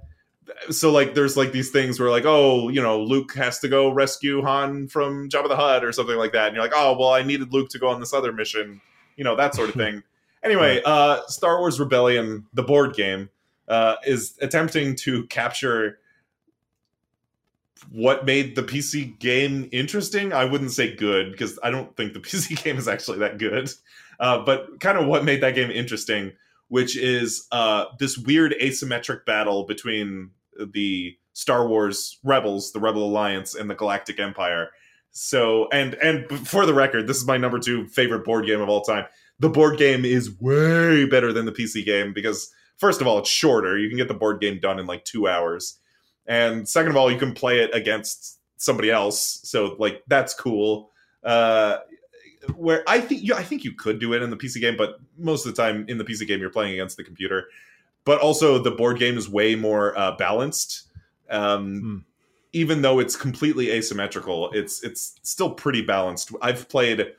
[0.71, 3.91] so like there's like these things where like oh you know luke has to go
[3.91, 7.11] rescue han from jabba the hutt or something like that and you're like oh well
[7.11, 8.81] i needed luke to go on this other mission
[9.17, 10.03] you know that sort of thing
[10.43, 13.29] anyway uh star wars rebellion the board game
[13.69, 15.99] uh is attempting to capture
[17.91, 22.21] what made the pc game interesting i wouldn't say good because i don't think the
[22.21, 23.71] pc game is actually that good
[24.21, 26.33] uh, but kind of what made that game interesting
[26.69, 30.31] which is uh, this weird asymmetric battle between
[30.73, 34.71] the Star Wars rebels, the Rebel Alliance, and the Galactic Empire.
[35.11, 38.69] So, and and for the record, this is my number two favorite board game of
[38.69, 39.05] all time.
[39.41, 43.31] The board game is way better than the PC game because, first of all, it's
[43.31, 43.79] shorter.
[43.79, 45.79] You can get the board game done in like two hours,
[46.27, 49.41] and second of all, you can play it against somebody else.
[49.45, 50.91] So, like, that's cool.
[51.23, 51.79] Uh,
[52.57, 54.99] where I think you, I think you could do it in the PC game, but
[55.17, 57.49] most of the time in the PC game you're playing against the computer.
[58.05, 60.85] But also the board game is way more uh, balanced.
[61.31, 61.97] Um, Hmm.
[62.53, 66.31] Even though it's completely asymmetrical, it's it's still pretty balanced.
[66.41, 67.13] I've played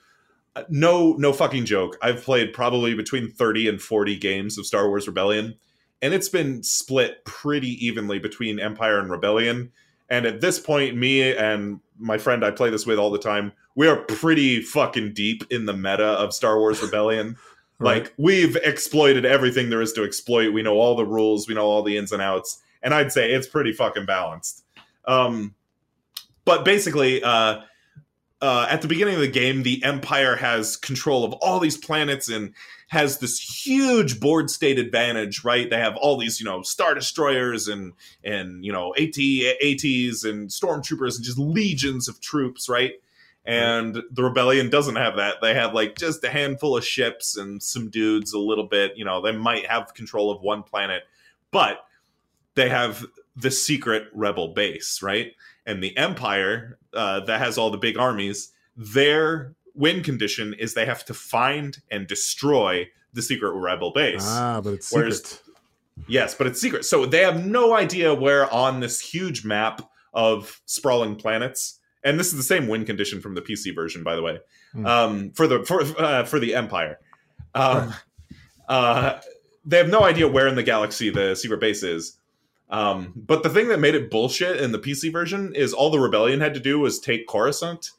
[0.70, 1.98] no no fucking joke.
[2.02, 5.56] I've played probably between thirty and forty games of Star Wars Rebellion,
[6.02, 9.72] and it's been split pretty evenly between Empire and Rebellion.
[10.10, 13.54] And at this point, me and my friend I play this with all the time,
[13.76, 17.38] we are pretty fucking deep in the meta of Star Wars Rebellion.
[17.78, 18.04] Right.
[18.04, 20.54] Like we've exploited everything there is to exploit.
[20.54, 23.34] We know all the rules, we know all the ins and outs, and I'd say
[23.34, 24.64] it's pretty fucking balanced.
[25.04, 25.56] Um,
[26.46, 27.64] but basically, uh,
[28.42, 32.30] uh, at the beginning of the game, the Empire has control of all these planets
[32.30, 32.54] and
[32.88, 35.70] has this huge board state advantage, right?
[35.70, 40.50] They have all these, you know, star destroyers and and you know AT ATs and
[40.50, 42.94] stormtroopers and just legions of troops, right?
[43.46, 45.36] And the rebellion doesn't have that.
[45.42, 48.98] They have like just a handful of ships and some dudes, a little bit.
[48.98, 51.04] You know, they might have control of one planet,
[51.52, 51.86] but
[52.56, 53.06] they have
[53.36, 55.34] the secret rebel base, right?
[55.66, 60.86] And the Empire uh, that has all the big armies, their win condition is they
[60.86, 64.24] have to find and destroy the secret rebel base.
[64.26, 65.42] Ah, but it's Whereas- secret.
[66.08, 66.84] Yes, but it's secret.
[66.84, 69.82] So they have no idea where on this huge map
[70.14, 71.80] of sprawling planets.
[72.04, 74.40] And this is the same win condition from the PC version, by the way,
[74.74, 74.86] Hmm.
[74.86, 77.00] um, for the for uh, for the Empire.
[77.56, 77.94] Um,
[78.70, 79.20] uh,
[79.66, 82.18] they have no idea where in the galaxy the secret base is.
[82.70, 86.00] Um, but the thing that made it bullshit in the PC version is all the
[86.00, 87.92] rebellion had to do was take Coruscant.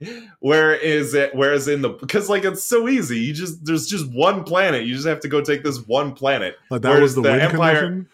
[0.40, 1.34] Where is it?
[1.34, 4.84] Whereas in the because like it's so easy, you just there's just one planet.
[4.84, 7.42] You just have to go take this one planet Like, that whereas was the, the
[7.42, 8.08] Empire- condition.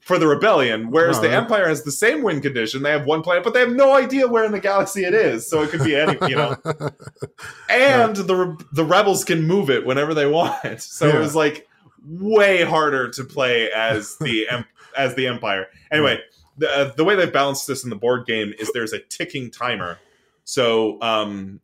[0.00, 0.90] for the rebellion.
[0.90, 1.38] Whereas the yeah.
[1.38, 2.82] Empire has the same win condition.
[2.82, 5.48] They have one planet, but they have no idea where in the galaxy it is.
[5.48, 6.56] So it could be any, you know.
[7.70, 10.52] And the re- the rebels can move it whenever they want.
[10.80, 11.66] So it was like
[12.04, 14.48] way harder to play as the
[14.96, 15.66] as the Empire.
[15.90, 16.20] Anyway,
[16.56, 19.50] the uh, the way they balance this in the board game is there's a ticking
[19.50, 19.98] timer.
[20.44, 21.60] So um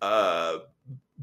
[0.00, 0.58] uh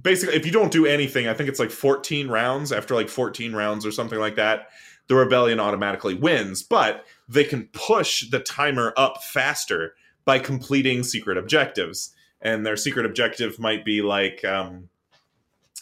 [0.02, 3.54] basically if you don't do anything, I think it's like 14 rounds after like 14
[3.54, 4.70] rounds or something like that,
[5.08, 9.96] the rebellion automatically wins, but they can push the timer up faster
[10.26, 12.14] by completing secret objectives.
[12.42, 14.90] And their secret objective might be like um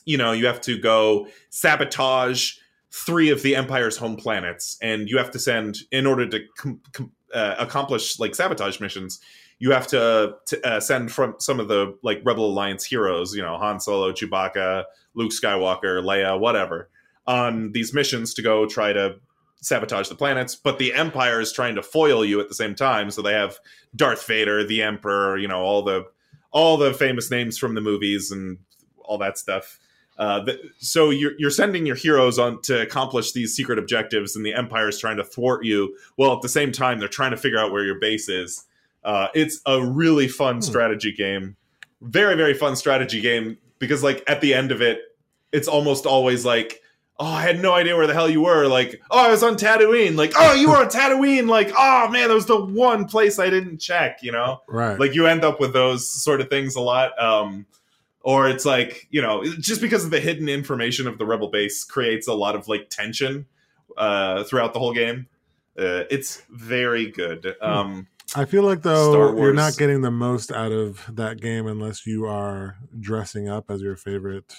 [0.05, 2.53] you know, you have to go sabotage
[3.05, 6.81] three of the empire's home planets and you have to send in order to com-
[6.93, 9.19] com- uh, accomplish like sabotage missions
[9.59, 13.41] you have to, to uh, send from some of the like rebel alliance heroes you
[13.41, 14.83] know han solo chewbacca
[15.13, 16.89] luke skywalker leia whatever
[17.27, 19.15] on these missions to go try to
[19.61, 23.11] sabotage the planets but the empire is trying to foil you at the same time
[23.11, 23.59] so they have
[23.95, 26.03] darth vader the emperor you know all the
[26.51, 28.57] all the famous names from the movies and
[29.03, 29.79] all that stuff
[30.17, 34.45] uh, th- so you're, you're sending your heroes on to accomplish these secret objectives, and
[34.45, 35.95] the Empire is trying to thwart you.
[36.17, 38.65] Well, at the same time, they're trying to figure out where your base is.
[39.03, 40.61] Uh, it's a really fun Hmm.
[40.61, 41.55] strategy game,
[42.01, 43.57] very very fun strategy game.
[43.79, 44.99] because like at the end of it,
[45.51, 46.81] it's almost always like,
[47.19, 48.65] oh, I had no idea where the hell you were.
[48.67, 50.15] Like, oh, I was on Tatooine.
[50.17, 51.47] Like, oh, you were on Tatooine.
[51.47, 54.23] Like, oh man, that was the one place I didn't check.
[54.23, 54.99] You know, right.
[54.99, 57.17] like you end up with those sort of things a lot.
[57.21, 57.67] Um,
[58.27, 61.85] or it's like you know, just because of the hidden information of the rebel base
[61.85, 63.45] creates a lot of like tension
[63.95, 65.27] uh, throughout the whole game.
[65.79, 67.55] Uh, it's very good.
[67.61, 71.67] Um, I feel like though Star you're not getting the most out of that game
[71.67, 74.53] unless you are dressing up as your favorite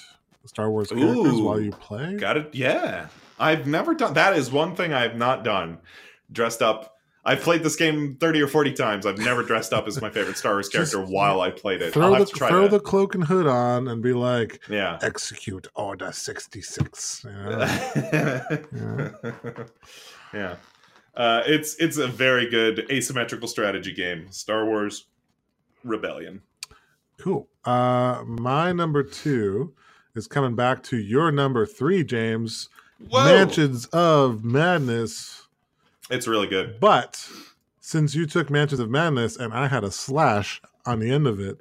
[0.47, 1.45] Star Wars characters Ooh.
[1.45, 2.17] while you play.
[2.17, 2.55] Got it?
[2.55, 3.09] Yeah.
[3.39, 4.35] I've never done that.
[4.35, 5.77] Is one thing I've not done.
[6.33, 6.98] Dressed up.
[7.29, 9.05] I've played this game thirty or forty times.
[9.05, 11.89] I've never dressed up as my favorite Star Wars Just character while I played it.
[11.89, 12.71] I'll throw have the to try throw that.
[12.71, 14.99] the cloak and hood on and be like, yeah.
[15.03, 17.27] execute order sixty six.
[20.33, 20.57] yeah.
[21.15, 24.33] Uh, it's it's a very good asymmetrical strategy game.
[24.33, 25.09] Star Wars
[25.85, 26.41] Rebellion.
[27.19, 27.47] Cool.
[27.63, 29.75] Uh, my number two
[30.15, 32.71] is coming back to your number three, James.
[33.11, 33.25] Whoa!
[33.25, 35.48] Mansions of Madness.
[36.11, 36.81] It's really good.
[36.81, 37.29] But
[37.81, 41.41] since you took Mansions of Madness and I had a slash on the end of
[41.41, 41.59] it,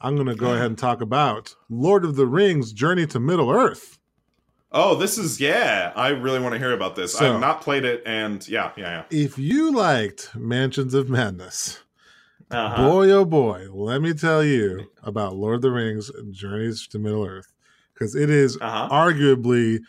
[0.00, 3.50] I'm going to go ahead and talk about Lord of the Rings Journey to Middle
[3.50, 3.98] Earth.
[4.70, 5.92] Oh, this is yeah.
[5.96, 7.14] I really want to hear about this.
[7.14, 11.80] So- I've not played it, and yeah, yeah, If you liked Mansions of Madness.
[12.50, 12.82] Uh-huh.
[12.88, 17.26] boy oh boy, let me tell you about Lord of the Rings Journeys to Middle
[17.26, 17.52] Earth
[17.92, 19.80] because it is Uh arguably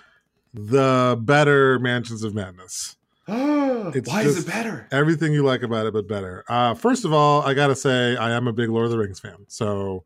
[0.53, 2.97] the better Mansions of Madness.
[3.95, 4.85] It's Why is it better?
[4.91, 6.43] Everything you like about it, but better.
[6.47, 9.19] Uh, first of all, I gotta say I am a big Lord of the Rings
[9.19, 10.03] fan, so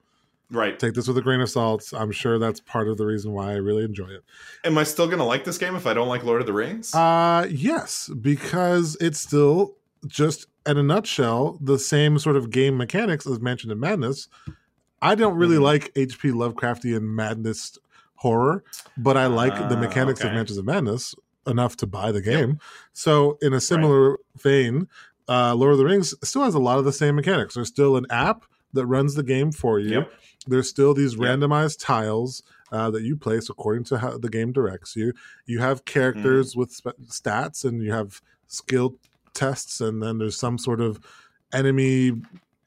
[0.50, 0.78] Right.
[0.80, 1.92] take this with a grain of salt.
[1.96, 4.24] I'm sure that's part of the reason why I really enjoy it.
[4.64, 6.94] Am I still gonna like this game if I don't like Lord of the Rings?
[6.96, 9.76] Uh yes, because it's still
[10.08, 14.28] just in a nutshell the same sort of game mechanics as Mansion of Madness.
[15.02, 15.62] I don't really Mhm.
[15.64, 17.78] like HP Lovecraftian madness
[18.16, 18.64] horror,
[18.98, 20.32] but I like the Ah, mechanics of.
[20.32, 21.14] Mansions of Madness
[21.48, 22.60] enough to buy the game.
[22.94, 24.88] So in a similar vein,
[25.28, 27.56] uh, Lord of the Rings still has a lot of the same mechanics.
[27.56, 29.92] There's still an app that runs the game for you.
[30.00, 30.12] Yep.
[30.48, 31.22] There's still these Yep.
[31.22, 35.14] randomized tiles uh, that you place according to how the game directs you.
[35.46, 36.60] You have characters Mm-hmm.
[36.60, 38.96] with sp- stats, and you have skill
[39.34, 41.00] tests, and then there's some sort of
[41.54, 42.14] enemy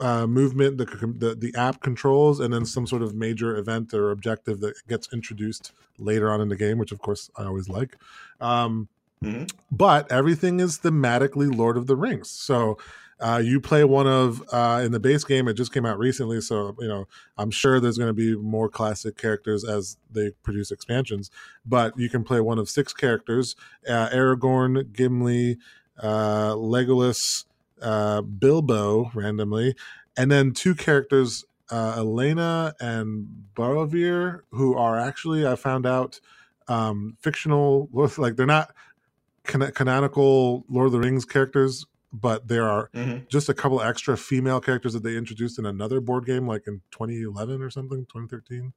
[0.00, 0.86] uh, movement c-
[1.18, 5.12] the, the app controls, and then some sort of major event or objective that gets
[5.12, 7.96] introduced later on in the game, which of course I always like.
[8.40, 8.88] Um,
[9.22, 9.50] Mhm.
[9.72, 12.28] But everything is thematically Lord of the Rings.
[12.28, 12.76] So
[13.18, 15.48] uh, you play one of uh, in the base game.
[15.48, 18.68] It just came out recently, so you know I'm sure there's going to be more
[18.68, 21.30] classic characters as they produce expansions.
[21.64, 23.56] But you can play one of six characters:
[23.88, 25.56] uh, Aragorn, Gimli,
[25.98, 27.46] uh, Legolas,
[27.82, 29.74] uh, Bilbo, randomly,
[30.16, 36.20] and then two characters, uh, Elena and Beravor, who are actually I found out
[36.68, 37.88] um, fictional.
[38.18, 38.72] Like they're not
[39.44, 43.28] can- canonical Lord of the Rings characters, but there are Mhm.
[43.28, 46.80] just a couple extra female characters that they introduced in another board game, like in
[46.90, 48.72] 2011 or something, 2013.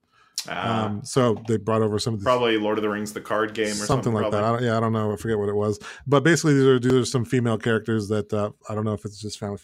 [0.48, 3.20] Ah, um, so they brought over some of these probably Lord of the Rings, the
[3.22, 4.44] card game, or something, something, like that.
[4.44, 5.12] I don't, yeah, I don't know.
[5.12, 8.32] I forget what it was, but basically these are these are some female characters that
[8.32, 9.56] uh, I don't know if it's just uh,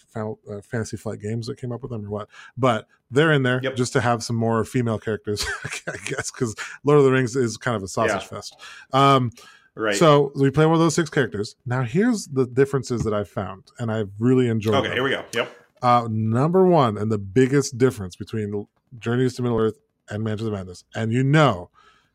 [0.62, 3.76] Fantasy Flight Games that came up with them or what, but they're in there Yep.
[3.76, 5.46] just to have some more female characters,
[5.88, 6.54] I guess, because
[6.84, 8.28] Lord of the Rings is kind of a sausage Yeah.
[8.28, 8.56] fest.
[8.92, 9.30] Um,
[9.78, 9.94] Right.
[9.94, 11.54] so we play one of those six characters.
[11.66, 14.74] Now here's the differences that I've found, and I've really enjoyed.
[14.76, 14.96] okay, them.
[14.96, 15.22] here we go.
[15.34, 15.52] Yep.
[15.82, 18.66] Uh, number one, and the biggest difference between
[18.98, 19.76] Journeys to Middle Earth
[20.08, 21.70] and Mansions of Madness, and you know,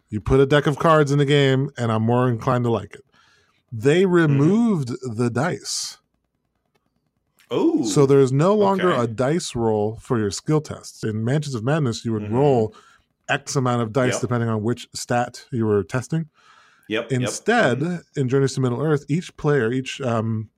[0.10, 2.94] you put a deck of cards in the game, and I'm more inclined to like
[2.96, 3.06] it.
[3.72, 4.12] They Mm-hmm.
[4.14, 5.98] removed the dice,
[7.54, 9.04] Oh, so there's no longer okay.
[9.04, 11.04] a dice roll for your skill tests.
[11.04, 12.32] In Mansions of Madness, you would Mhm.
[12.32, 12.74] roll
[13.28, 14.22] X amount of dice Yep.
[14.22, 16.30] depending on which stat you were testing.
[16.88, 17.10] yep.
[17.10, 17.22] yep.
[17.22, 18.04] Instead, Mhm.
[18.18, 20.50] in Journeys to Middle Earth, each player, each um,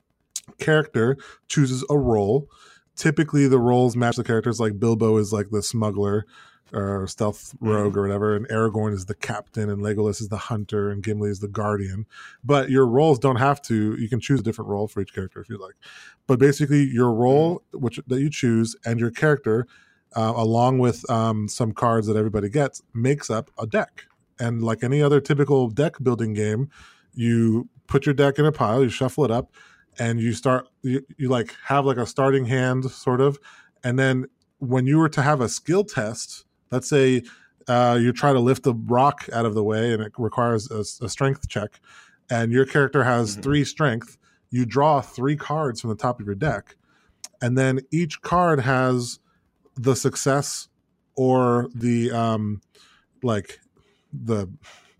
[0.59, 1.15] character
[1.47, 2.49] chooses a role.
[2.95, 4.59] Typically, the roles match the characters.
[4.59, 6.25] Like Bilbo is like the smuggler
[6.73, 10.89] or stealth rogue or whatever, and Aragorn is the captain, and Legolas is the hunter,
[10.89, 12.05] and Gimli is the guardian.
[12.43, 13.95] But your roles don't have to.
[13.95, 15.75] You can choose a different role for each character if you like.
[16.27, 19.67] But basically, your role, which that you choose, and your character,
[20.15, 24.05] uh, along with um, some cards that everybody gets, makes up a deck.
[24.39, 26.69] And like any other typical deck building game,
[27.13, 29.53] you put your deck in a pile, you shuffle it up,
[29.99, 33.37] and you start you, you like have like a starting hand sort of,
[33.83, 34.25] and then
[34.59, 37.21] when you were to have a skill test, let's say
[37.67, 40.79] uh, you try to lift the rock out of the way and it requires a,
[41.05, 41.79] a strength check,
[42.29, 43.43] and your character has Mhm.
[43.43, 44.17] three strength,
[44.49, 46.75] you draw three cards from the top of your deck,
[47.41, 49.19] and then each card has
[49.75, 50.67] the success
[51.15, 52.61] or the um,
[53.21, 53.59] like
[54.11, 54.49] the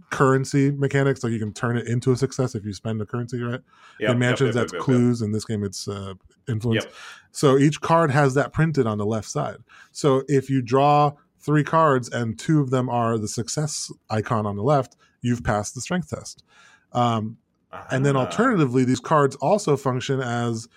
[0.10, 3.42] currency mechanics, like you can turn it into a success if you spend a currency,
[3.42, 3.62] right?
[4.00, 5.22] Yep, in mansions, yep, yep, that's clues.
[5.22, 6.14] In this game, it's uh,
[6.48, 6.86] influence.
[7.32, 9.58] So each card has that printed on the left side.
[9.92, 11.14] So if you draw
[11.44, 15.76] three cards and two of them are the success icon on the left, you've passed
[15.76, 16.44] the strength test.
[16.94, 17.38] Um,
[17.92, 20.68] and then Ah, alternatively, these cards also function as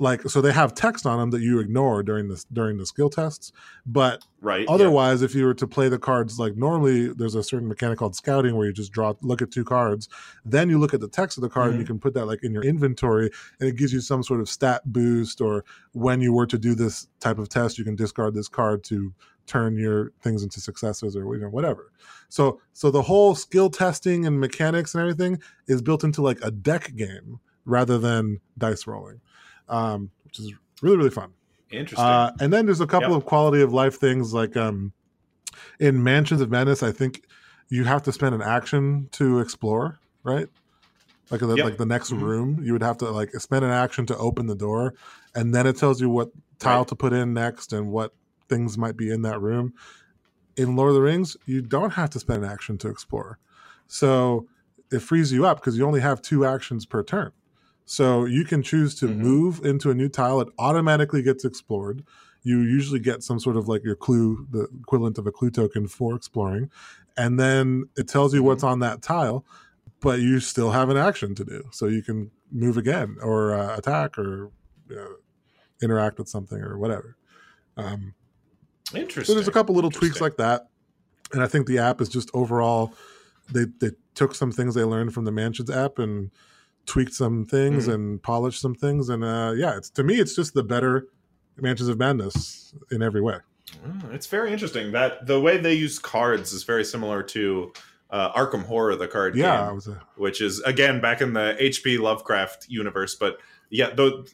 [0.00, 3.08] like so they have text on them that you ignore during this during the skill
[3.08, 3.52] tests
[3.86, 4.64] but right.
[4.68, 4.74] yeah.
[4.74, 8.16] otherwise if you were to play the cards like normally there's a certain mechanic called
[8.16, 10.08] scouting where you just draw look at two cards
[10.44, 11.86] then you look at the text of the card and you Mhm.
[11.86, 13.30] can put that like in your inventory
[13.60, 16.74] and it gives you some sort of stat boost or when you were to do
[16.74, 19.12] this type of test you can discard this card to
[19.46, 21.92] turn your things into successes or you know whatever
[22.28, 26.50] so so the whole skill testing and mechanics and everything is built into like a
[26.50, 29.20] deck game rather than dice rolling
[29.68, 31.32] um, which is really really fun
[31.70, 32.06] Interesting.
[32.06, 33.18] uh, and then there's a couple Yep.
[33.18, 34.92] of quality of life things like um,
[35.80, 37.22] in Mansions of Madness, I think
[37.68, 40.48] you have to spend an action to explore, right?
[41.30, 41.64] Like the, Yep.
[41.64, 42.20] like the next Mhm.
[42.20, 44.94] room, you would have to like spend an action to open the door,
[45.34, 46.28] and then it tells you what
[46.58, 46.88] tile Right.
[46.88, 48.12] to put in next and what
[48.48, 49.74] things might be in that room.
[50.56, 53.38] In Lord of the Rings, you don't have to spend an action to explore,
[53.86, 54.46] so
[54.92, 57.32] it frees you up because you only have two actions per turn.
[57.86, 59.16] So you can choose to Mhm.
[59.18, 60.40] move into a new tile.
[60.40, 62.04] It automatically gets explored.
[62.42, 65.88] You usually get some sort of like your clue, the equivalent of a clue token
[65.88, 66.70] for exploring.
[67.16, 69.44] And then it tells you what's on that tile,
[70.00, 71.64] but you still have an action to do.
[71.72, 74.50] So you can move again or uh, attack or
[74.90, 75.14] uh,
[75.82, 77.16] interact with something or whatever.
[77.76, 78.14] Um,
[78.94, 79.24] Interesting.
[79.24, 80.68] so there's a couple little tweaks like that.
[81.32, 82.92] And I think the app is just overall,
[83.52, 86.30] they, they took some things they learned from the Mansions app and
[86.86, 87.94] tweaked some things Mhm.
[87.94, 89.08] and polished some things.
[89.08, 91.06] And uh, yeah, it's to me, it's just the better
[91.56, 93.38] Mansions of Madness in every way.
[93.86, 97.72] Mm, It's very interesting that the way they use cards is very similar to
[98.10, 101.56] uh, Arkham Horror, the card Yeah, game, was a, which is again back in the
[101.58, 103.14] HP Lovecraft universe.
[103.16, 103.38] But
[103.74, 104.24] yeah, the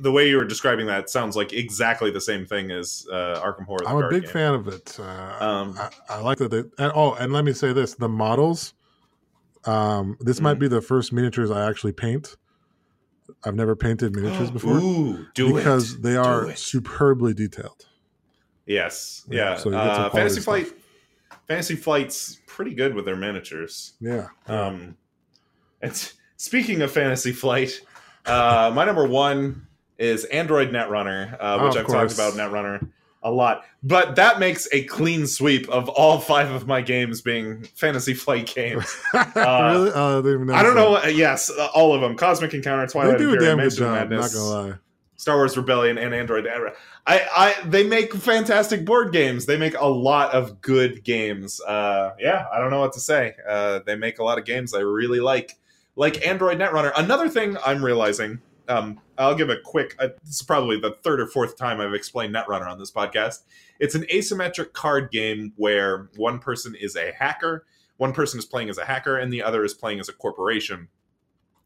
[0.00, 3.64] the way you were describing that sounds like exactly the same thing as uh, Arkham
[3.64, 3.86] Horror.
[3.88, 4.32] I'm a big game.
[4.32, 4.98] fan of it.
[5.00, 6.50] Uh, Um, I, I like that.
[6.50, 8.74] They, and, oh, and let me say this: the models.
[9.64, 10.60] Um, this might Mhm.
[10.60, 12.36] be the first miniatures I actually paint.
[13.44, 15.60] I've never painted miniatures before Ooh, do it.
[15.60, 16.02] because it.
[16.02, 17.86] they are superbly detailed.
[18.66, 19.56] Yes, Yeah, yeah.
[19.56, 20.44] so uh, Fantasy stuff.
[20.44, 20.66] Flight,
[21.48, 23.94] Fantasy Flight's pretty good with their miniatures.
[24.00, 24.28] Yeah.
[24.46, 24.96] Um,
[25.80, 27.80] and speaking of Fantasy Flight,
[28.26, 29.66] uh, my number one
[29.98, 32.88] is Android Netrunner, uh, Oh, which of I've talked about Netrunner
[33.22, 33.64] a lot.
[33.84, 38.52] But that makes a clean sweep of all five of my games being Fantasy Flight
[38.54, 38.84] games.
[39.14, 39.90] really?
[39.94, 40.92] Uh, they even I don't know.
[40.92, 42.92] what- Yes, uh, all of them: Cosmic Encounter, that.
[42.92, 44.10] They Twilight do a Imperium, damn good job.
[44.10, 44.74] Not gonna lie.
[45.16, 46.46] Star Wars Rebellion, and Android.
[46.46, 46.74] Netrunner.
[47.06, 49.46] I, I, they make fantastic board games.
[49.46, 51.60] They make a lot of good games.
[51.60, 53.34] Uh, yeah, I don't know what to say.
[53.48, 55.56] Uh, they make a lot of games I really like,
[55.96, 56.92] like Android Netrunner.
[56.96, 58.40] Another thing I'm realizing.
[58.68, 59.94] Um, I'll give a quick.
[59.98, 63.40] Uh, this is probably the third or fourth time I've explained Netrunner on this podcast.
[63.80, 67.66] It's an asymmetric card game where one person is a hacker,
[67.96, 70.88] one person is playing as a hacker, and the other is playing as a corporation.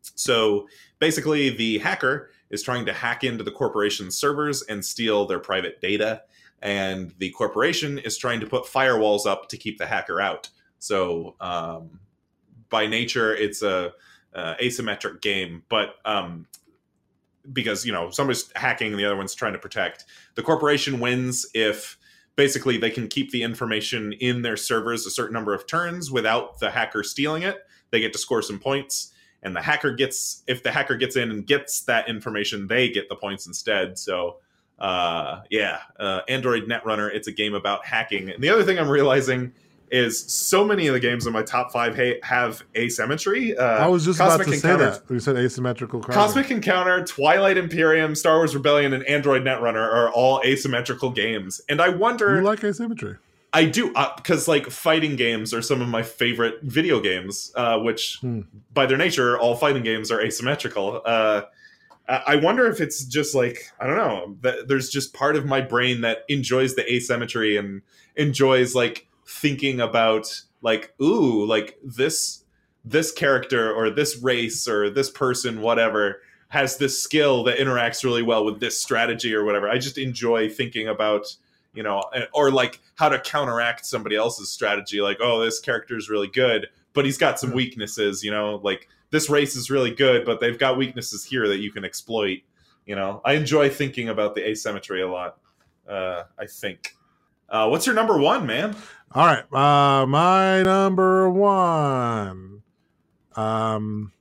[0.02, 0.68] So
[0.98, 5.80] basically, the hacker is trying to hack into the corporation's servers and steal their private
[5.80, 6.22] data,
[6.62, 10.48] and the corporation is trying to put firewalls up to keep the hacker out.
[10.78, 12.00] So um,
[12.70, 13.92] by nature, it's a
[14.36, 16.46] uh, asymmetric game, but um,
[17.52, 21.46] because you know somebody's hacking and the other one's trying to protect, the corporation wins
[21.54, 21.98] if
[22.36, 26.60] basically they can keep the information in their servers a certain number of turns without
[26.60, 27.66] the hacker stealing it.
[27.90, 29.12] They get to score some points
[29.42, 33.08] and the hacker gets if the hacker gets in and gets that information they get
[33.08, 33.98] the points instead.
[33.98, 34.36] So
[34.78, 38.28] uh yeah uh android netrunner it's a game about hacking.
[38.30, 39.54] And the other thing i'm realizing
[39.90, 43.86] is so many of the games in my top five ha- have asymmetry uh I
[43.86, 45.14] was just Cosmic about to Encounter- say that.
[45.14, 46.14] You said asymmetrical cards.
[46.16, 51.80] Cosmic Encounter, Twilight Imperium, Star Wars Rebellion, and Android Netrunner are all asymmetrical games, and
[51.80, 52.36] I wonder.
[52.36, 53.16] You like asymmetry?
[53.52, 58.18] I do because like fighting games are some of my favorite video games, uh, which
[58.20, 58.40] Hmm.
[58.74, 61.00] by their nature, all fighting games are asymmetrical.
[61.06, 61.42] Uh,
[62.08, 64.36] I I wonder if it's just like I don't know.
[64.42, 67.82] That there's just part of my brain that enjoys the asymmetry and
[68.16, 72.44] enjoys like thinking about like ooh like this
[72.84, 78.22] this character or this race or this person whatever has this skill that interacts really
[78.22, 79.68] well with this strategy or whatever.
[79.68, 81.36] I just enjoy thinking about
[81.76, 82.02] you know,
[82.32, 85.00] or like how to counteract somebody else's strategy.
[85.00, 88.24] Like, oh, this character is really good, but he's got some weaknesses.
[88.24, 91.70] You know, like this race is really good, but they've got weaknesses here that you
[91.70, 92.40] can exploit.
[92.86, 95.36] You know, I enjoy thinking about the asymmetry a lot.
[95.86, 96.96] Uh, I think.
[97.48, 98.74] Uh, what's your number one, man?
[99.12, 102.62] All right, uh, my number one.
[103.36, 104.12] Um.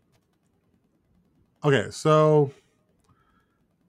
[1.63, 2.51] Okay, so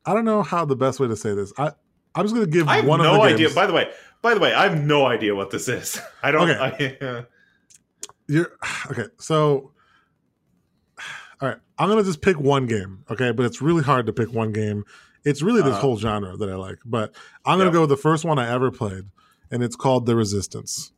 [0.07, 1.53] I don't know how the best way to say this.
[1.59, 1.73] I
[2.15, 3.37] I'm just gonna give I have one no idea.
[3.39, 3.55] games.
[3.55, 3.91] By the way,
[4.23, 6.01] by the way, I have no idea what this is.
[6.23, 6.49] I don't.
[6.51, 6.97] Okay.
[7.01, 7.23] I, uh,
[8.27, 8.53] You're
[8.91, 9.05] okay.
[9.19, 9.73] So,
[11.43, 13.05] all right, I'm gonna just pick one game.
[13.11, 14.85] Okay, but it's really hard to pick one game.
[15.25, 15.81] It's really this Uh-huh.
[15.81, 16.79] whole genre that I like.
[16.87, 17.15] But
[17.45, 19.05] I'm gonna go with the first one I ever played,
[19.51, 20.93] and it's called The Resistance.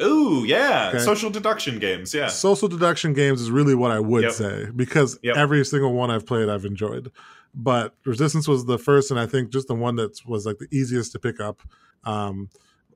[0.00, 0.98] ooh, yeah, Okay.
[1.04, 2.14] social deduction games.
[2.14, 4.32] Yeah, Social deduction games is really what I would Yep.
[4.32, 5.36] say because Yep.
[5.36, 7.10] every single one I've played I've enjoyed.
[7.54, 10.68] But Resistance was the first, and I think just the one that was like the
[10.70, 11.62] easiest to pick up.
[12.04, 12.48] Um,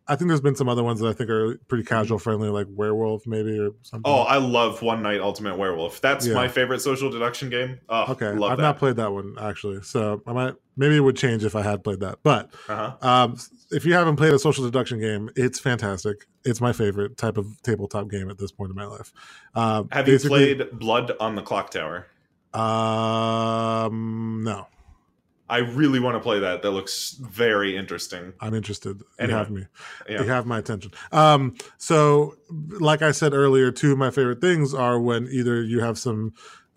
[0.09, 2.67] I think there's been some other ones that I think are pretty casual friendly, like
[2.71, 4.03] Werewolf maybe or something.
[4.11, 6.01] Oh, I love One Night Ultimate Werewolf.
[6.01, 6.35] That's Yeah.
[6.35, 7.79] my favorite social deduction game.
[7.89, 8.63] Oh, Okay, love I've that.
[8.63, 11.85] not played that one actually, so I might maybe it would change if I had
[11.85, 12.19] played that.
[12.25, 12.97] But uh-huh.
[13.01, 13.37] um,
[13.71, 16.27] if you haven't played a social deduction game, it's fantastic.
[16.45, 19.13] It's my favorite type of tabletop game at this point in my life.
[19.55, 22.07] Um, Have you played Blood on the Clock Tower?
[22.55, 24.67] Um, no,
[25.49, 26.63] I really want to play that.
[26.63, 28.33] That looks very interesting.
[28.41, 28.99] I'm interested.
[29.01, 29.67] You Anyway, have me.
[30.09, 30.23] Yeah.
[30.23, 30.93] You have my attention.
[31.11, 35.81] Um, so, like I said earlier, two of my favorite things are when either you
[35.81, 36.33] have some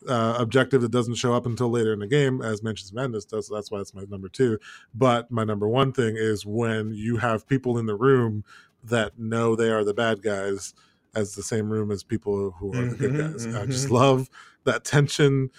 [0.10, 3.48] uh, objective that doesn't show up until later in the game, as Mansions Madness does.
[3.48, 4.60] So that's why it's my number two.
[4.94, 8.44] But my number one thing is when you have people in the room
[8.84, 10.74] that know they are the bad guys
[11.16, 13.46] as the same room as people who are the good Mhm, guys.
[13.48, 13.72] I mhm.
[13.72, 14.30] just love
[14.66, 15.50] that tension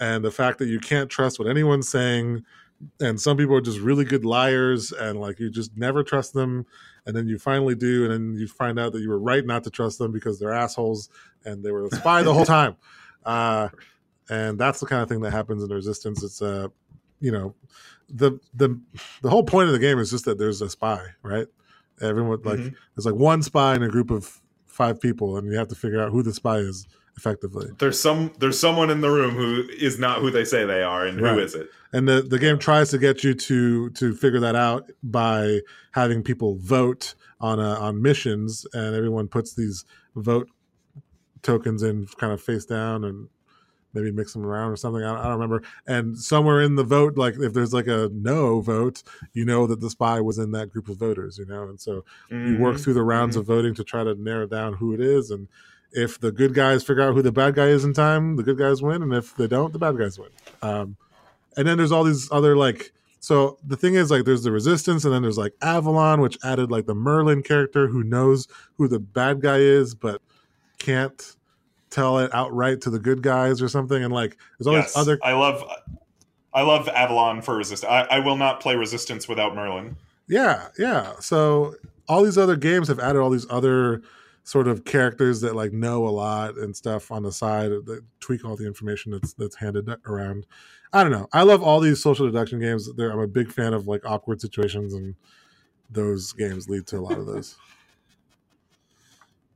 [0.00, 2.44] and the fact that you can't trust what anyone's saying
[3.00, 6.64] and some people are just really good liars and like you just never trust them
[7.06, 9.64] and then you finally do and then you find out that you were right not
[9.64, 11.08] to trust them because they're assholes
[11.44, 12.76] and they were a spy the whole time.
[13.24, 13.68] Uh,
[14.30, 16.22] and that's the kind of thing that happens in resistance.
[16.22, 16.68] It's uh
[17.20, 17.54] you know
[18.08, 18.78] the the
[19.22, 21.48] the whole point of the game is just that there's a spy right?
[22.00, 22.74] Everyone like Mhm.
[22.94, 26.00] there's like one spy in a group of five people and you have to figure
[26.00, 26.86] out who the spy is
[27.22, 30.82] effectively There's some there's someone in the room who is not who they say they
[30.84, 31.34] are, and Right.
[31.34, 31.68] who is it?
[31.92, 35.60] and the, the game tries to get you to to figure that out by
[35.92, 40.48] having people vote on a, on missions and everyone puts these vote
[41.42, 43.28] tokens in kind of face down and
[43.94, 46.84] maybe mix them around or something I don't, I don't remember and somewhere in the
[46.84, 49.02] vote like if there's like a no vote
[49.32, 52.04] you know that the spy was in that group of voters you know and so
[52.30, 52.84] you work Mhm.
[52.84, 55.48] through the rounds of voting to try to narrow down who it is and
[55.92, 58.58] if the good guys figure out who the bad guy is in time the good
[58.58, 60.30] guys win and if they don't the bad guys win
[60.62, 60.96] um,
[61.56, 65.04] and then there's all these other like so the thing is like there's the resistance
[65.04, 68.98] and then there's like avalon which added like the merlin character who knows who the
[68.98, 70.20] bad guy is but
[70.78, 71.36] can't
[71.90, 74.96] tell it outright to the good guys or something and like there's all Yes, these
[74.96, 75.64] other I love
[76.54, 77.88] I love Avalon for Resistance.
[77.90, 79.96] I, I will not play Resistance without Merlin.
[80.28, 81.12] Yeah, yeah.
[81.20, 81.74] So
[82.08, 84.02] all these other games have added all these other
[84.48, 88.46] sort of characters that like know a lot and stuff on the side that tweak
[88.46, 90.46] all the information that's that's handed around.
[90.90, 91.28] I don't know.
[91.34, 92.90] I love all these social deduction games.
[92.94, 95.16] They're, I'm a big fan of like awkward situations, and
[95.90, 97.56] those games lead to a lot of those.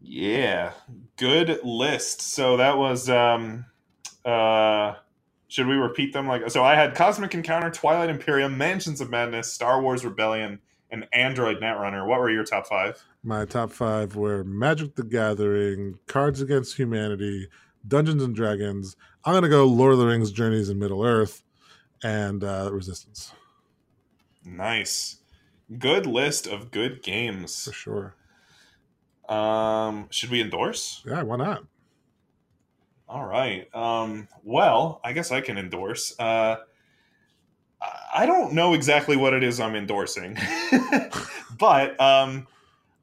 [0.05, 0.73] Yeah,
[1.17, 2.23] good list.
[2.23, 3.09] So that was.
[3.09, 3.67] um
[4.25, 4.95] uh
[5.47, 6.27] Should we repeat them?
[6.27, 10.59] Like, so I had Cosmic Encounter, Twilight Imperium, Mansions of Madness, Star Wars Rebellion,
[10.91, 12.05] and Android Netrunner.
[12.05, 13.01] What were your top five?
[13.23, 17.49] My top five were Magic the Gathering, Cards Against Humanity,
[17.87, 18.97] Dungeons and Dragons.
[19.25, 21.43] I'm gonna go Lord of the Rings: Journeys in Middle Earth,
[22.03, 23.33] and uh, Resistance
[24.45, 25.19] Nice,
[25.79, 27.65] good list of good games.
[27.65, 28.15] for sure.
[29.29, 31.01] Um, should we endorse?
[31.07, 31.65] Yeah, why not?
[33.09, 33.73] All right.
[33.75, 36.19] Um, well, I guess I can endorse.
[36.19, 36.57] Uh,
[37.81, 40.37] I- I don't know exactly what it is I'm endorsing,
[41.59, 42.47] but um,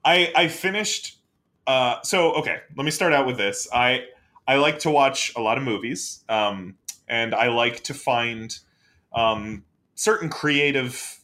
[0.04, 1.18] I I finished.
[1.68, 3.68] Uh, so okay, let me start out with this.
[3.74, 4.06] I
[4.48, 6.76] I like to watch a lot of movies, um,
[7.08, 8.58] and I like to find
[9.14, 9.64] um,
[9.96, 11.20] certain creative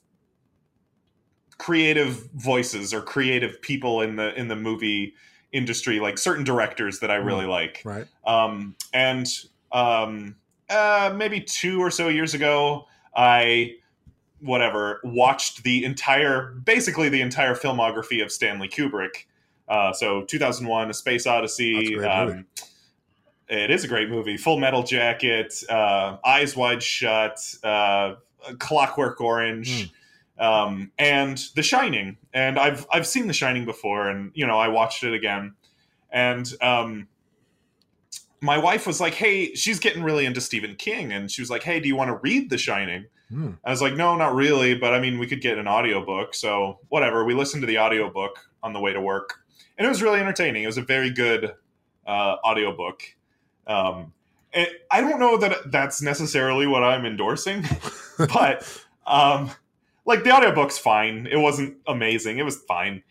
[1.58, 5.14] creative voices or creative people in the in the movie
[5.52, 7.82] industry, like certain directors that I really like.
[7.86, 8.06] Right.
[8.26, 9.28] Um, and
[9.72, 10.36] um,
[10.70, 12.86] uh, maybe two or so years ago,
[13.16, 13.76] I
[14.46, 19.26] whatever watched the entire, basically the entire filmography of Stanley Kubrick.
[19.68, 21.98] Uh, so 2001: A Space Odyssey.
[22.00, 22.46] Um,
[23.48, 24.38] it is a great movie.
[24.38, 28.16] Full Metal Jacket, uh, Eyes Wide Shut, uh,
[28.60, 29.92] Clockwork Orange.
[30.38, 34.68] Um, and The Shining, and I've I've seen The Shining before, and you know I
[34.68, 35.54] watched it again,
[36.12, 37.08] and um,
[38.42, 41.64] my wife was like, "Hey, she's getting really into Stephen King," and she was like,
[41.64, 43.52] "Hey, do you want to read The Shining?" Hmm.
[43.64, 46.36] I was like, no, not really, but I mean, we could get an audiobook.
[46.36, 47.26] So whatever.
[47.26, 49.40] We listened to the audiobook on the way to work.
[49.78, 50.64] And it was really entertaining.
[50.64, 51.54] It was a very good
[52.06, 53.02] uh, audiobook.
[53.68, 54.14] Um,
[54.54, 57.66] and I don't know that that's necessarily what I'm endorsing,
[58.18, 58.66] but
[59.06, 59.52] um,
[60.06, 61.28] like the audiobook's fine.
[61.30, 62.38] It wasn't amazing.
[62.38, 63.04] It was fine.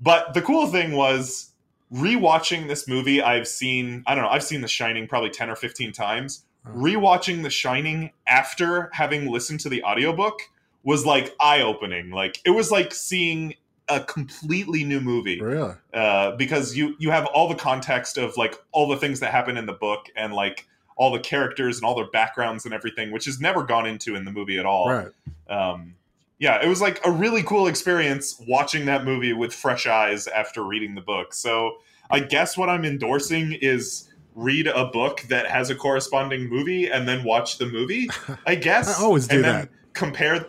[0.00, 1.52] But the cool thing was
[1.92, 3.22] rewatching this movie.
[3.22, 7.42] I've seen, I don't know, I've seen The Shining probably 10 or 15 times rewatching
[7.42, 10.40] The Shining after having listened to the audiobook
[10.82, 12.10] was like eye opening.
[12.10, 13.54] Like it was like seeing
[13.90, 15.72] a completely new movie Really?
[15.94, 19.56] uh, because you you have all the context of like all the things that happen
[19.56, 20.66] in the book and like
[20.96, 24.24] all the characters and all their backgrounds and everything, which is never gone into in
[24.24, 24.90] the movie at all.
[24.90, 25.08] Right.
[25.48, 25.94] Um,
[26.38, 30.62] yeah, it was like a really cool experience watching that movie with fresh eyes after
[30.62, 31.34] reading the book.
[31.34, 31.78] So
[32.10, 34.08] I guess what I'm endorsing is
[34.38, 38.08] read a book that has a corresponding movie and then watch the movie.
[38.46, 39.68] I guess I always do and that.
[39.94, 40.46] Compare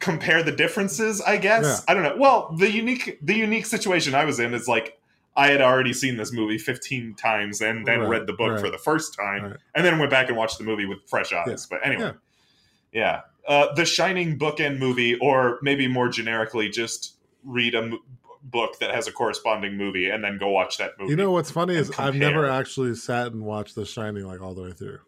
[0.00, 1.20] compare the differences.
[1.20, 1.78] I guess Yeah.
[1.86, 2.16] I don't know.
[2.18, 4.98] Well, the unique the unique situation I was in is like
[5.36, 8.60] I had already seen this movie 15 times and then Right, read the book right.
[8.60, 9.56] for the first time Right.
[9.76, 11.66] and then went back and watched the movie with fresh eyes.
[11.70, 12.12] But anyway,
[12.92, 13.20] yeah.
[13.46, 17.96] Uh, the Shining bookend movie, or maybe more generically, just read a
[18.42, 21.10] book that has a corresponding movie and then go watch that movie.
[21.10, 24.40] You know what's funny is and I've never actually sat and watched The Shining like
[24.40, 25.00] all the way through.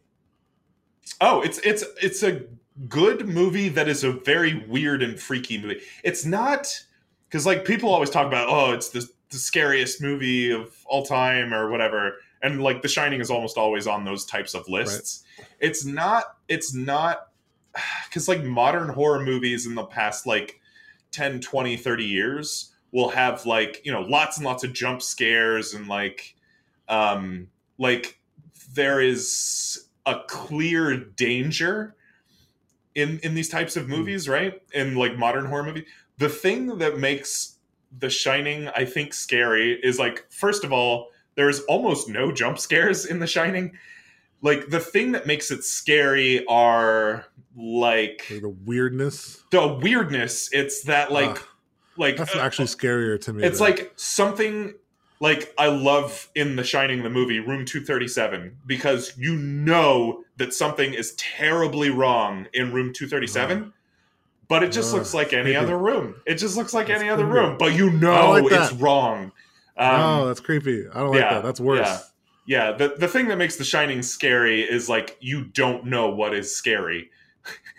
[1.21, 2.43] oh, it's it's it's a
[2.89, 5.81] good movie that is a very weird and freaky movie.
[6.05, 6.69] It's not
[7.29, 11.55] because like people always talk about, oh, it's the the scariest movie of all time
[11.55, 15.25] or whatever, and like The Shining is almost always on those types of lists.
[15.59, 16.37] It's not.
[16.49, 17.29] It's not
[18.09, 20.61] because like modern horror movies in the past like
[21.13, 25.75] 10 20 30 years will have like you know lots and lots of jump scares
[25.75, 26.35] and like
[26.89, 27.49] um
[27.79, 28.21] like
[28.75, 31.95] there is a clear danger
[32.95, 34.63] in in these types of movies right?
[34.73, 35.87] In like modern horror movie.
[36.19, 37.59] The thing that makes
[37.99, 43.05] the shining i think scary is like first of all there's almost no jump scares
[43.07, 43.73] in the shining.
[44.43, 49.43] Like the thing that makes it scary are like Like the weirdness.
[49.51, 50.51] the weirdness.
[50.53, 51.43] It's that like Ugh,
[51.97, 53.45] like that's uh, actually scarier to me.
[53.45, 54.75] it's than- like something
[55.21, 60.93] like I love in The Shining, the movie Room 237, because you know that something
[60.95, 63.73] is terribly wrong in Room 237,
[64.49, 65.57] but it just Ugh, looks like any creepy.
[65.57, 66.17] other room.
[66.27, 69.31] It just looks like That's any other room, but you know like it's wrong.
[69.77, 70.87] Um, oh, that's creepy.
[70.89, 71.43] I don't like yeah, that.
[71.45, 71.87] That's worse.
[71.87, 72.01] yeah.
[72.71, 76.35] yeah, the, the thing that makes The Shining scary is like you don't know what
[76.35, 77.11] is scary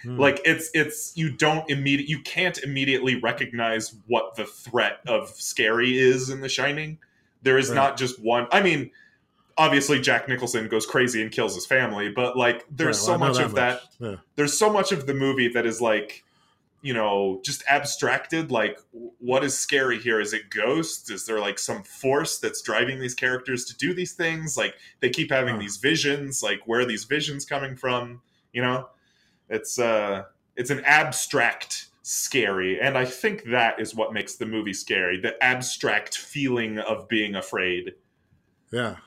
[0.04, 0.20] Hmm.
[0.20, 5.98] like it's it's you don't immediate you can't immediately recognize what the threat of scary
[5.98, 6.98] is in the shining
[7.42, 7.76] there is Right.
[7.76, 8.92] not just one i mean
[9.58, 13.24] obviously jack nicholson goes crazy and kills his family but like there's Right, so well,
[13.24, 14.20] I know much of that much.
[14.36, 16.24] there's so much of the movie that is like
[16.82, 18.78] you know just abstracted like
[19.20, 23.16] what is scary here is it ghosts is there like some force that's driving these
[23.16, 25.62] characters to do these things like they keep having Huh.
[25.62, 28.22] these visions like where are these visions coming from
[28.52, 28.90] you know
[29.54, 30.24] it's uh
[30.56, 35.42] it's an abstract scary and i think that is what makes the movie scary the
[35.44, 37.94] abstract feeling of being afraid
[38.72, 38.98] Yeah.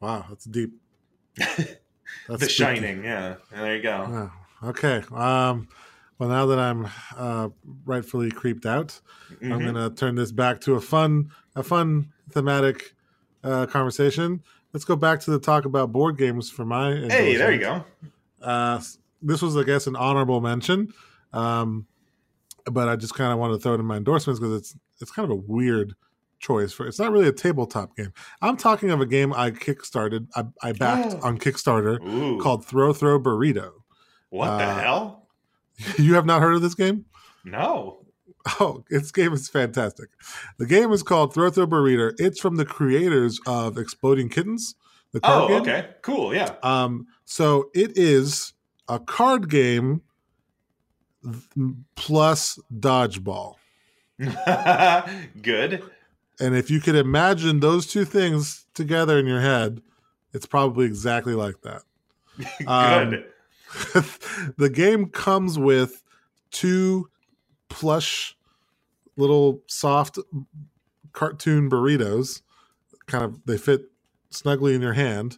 [0.00, 0.72] Wow, that's deep.
[1.38, 2.48] That's the spooky.
[2.48, 4.32] shining yeah there you go Wow.
[4.70, 5.02] Okay.
[5.12, 5.68] Um,
[6.18, 7.48] well, now that I'm uh,
[7.84, 8.98] rightfully creeped out,
[9.42, 9.62] I'm Mhm.
[9.62, 12.94] going to turn this back to a fun, a fun thematic
[13.42, 14.42] uh, conversation.
[14.72, 16.94] Let's go back to the talk about board games for my.
[16.94, 17.84] hey there you go
[18.40, 18.80] Uh,
[19.24, 20.92] this was, I guess, an honorable mention,
[21.32, 21.86] um,
[22.70, 25.10] but I just kind of wanted to throw it in my endorsements because it's it's
[25.10, 25.94] kind of a weird
[26.38, 26.86] choice for.
[26.86, 28.12] It's not really a tabletop game.
[28.42, 31.26] I'm talking of a game I kickstarted, I, I backed Oh.
[31.26, 32.38] on Kickstarter Ooh.
[32.40, 33.70] called Throw Throw Burrito.
[34.30, 35.28] what the uh, hell
[35.98, 37.04] you have not heard of this game?
[37.44, 37.98] no
[38.60, 40.08] Oh, this game is fantastic.
[40.58, 42.12] The game is called Throw Throw Burrito.
[42.18, 44.74] It's from the creators of Exploding Kittens,
[45.12, 45.62] the card Oh, game.
[45.62, 45.88] okay.
[46.02, 46.34] Cool.
[46.34, 46.54] Yeah.
[46.62, 48.52] Um, so it is
[48.88, 50.02] a card game
[51.96, 53.54] plus dodgeball.
[55.42, 55.82] Good.
[56.40, 59.80] And if you could imagine those two things together in your head,
[60.32, 61.82] it's probably exactly like that.
[62.66, 63.24] Um, Good.
[64.58, 66.02] the game comes with
[66.50, 67.08] two
[67.68, 68.36] plush
[69.16, 70.18] little soft
[71.12, 72.42] cartoon burritos
[73.06, 73.82] kind of they fit
[74.30, 75.36] snugly in your hand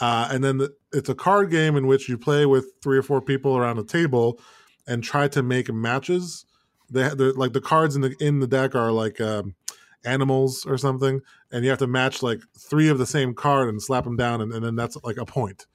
[0.00, 3.02] uh, and then the, it's a card game in which you play with three or
[3.02, 4.40] four people around a table
[4.86, 6.44] and try to make matches
[6.90, 9.54] they like the cards in the in the deck are like um,
[10.04, 13.82] animals or something and you have to match like three of the same card and
[13.82, 15.66] slap them down and, and then that's like a point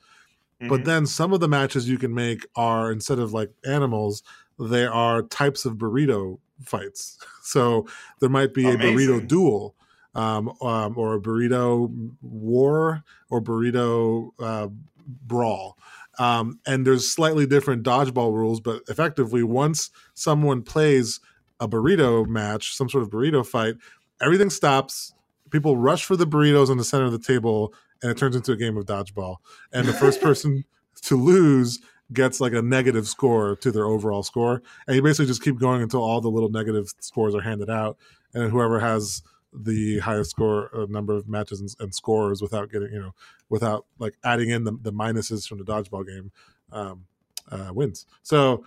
[0.68, 0.86] But Mhm.
[0.86, 4.24] then some of the matches you can make are instead of like animals,
[4.60, 7.18] they are types of burrito fights.
[7.44, 7.88] So
[8.20, 9.76] there might be a burrito duel,
[10.20, 11.90] um, um, or a burrito
[12.22, 14.68] war, or burrito uh,
[15.08, 15.78] brawl.
[16.20, 21.22] Um, and there's slightly different dodgeball rules, but effectively, once someone plays
[21.62, 23.76] a burrito match, some sort of burrito fight,
[24.22, 25.14] everything stops.
[25.52, 28.52] People rush for the burritos on the center of the table, and it turns into
[28.52, 29.38] a game of dodgeball.
[29.72, 30.66] And the first person
[31.04, 31.80] to lose
[32.12, 34.62] gets like a negative score to their overall score.
[34.86, 37.98] And you basically just keep going until all the little negative scores are handed out,
[38.34, 42.92] and whoever has the highest score uh, number of matches and, and scores without getting
[42.92, 43.14] you know
[43.50, 46.32] without like adding in the, the minuses from the dodgeball game
[46.72, 47.06] um,
[47.52, 48.06] uh, wins.
[48.22, 48.66] So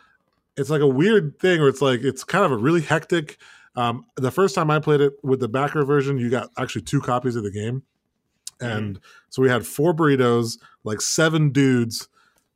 [0.57, 3.39] it's like a weird thing where it's like it's kind of a really hectic.
[3.75, 7.01] Um, the first time I played it with the backer version, you got actually two
[7.01, 7.85] copies of the game,
[8.61, 9.01] and
[9.31, 12.09] so we had four burritos, like seven dudes.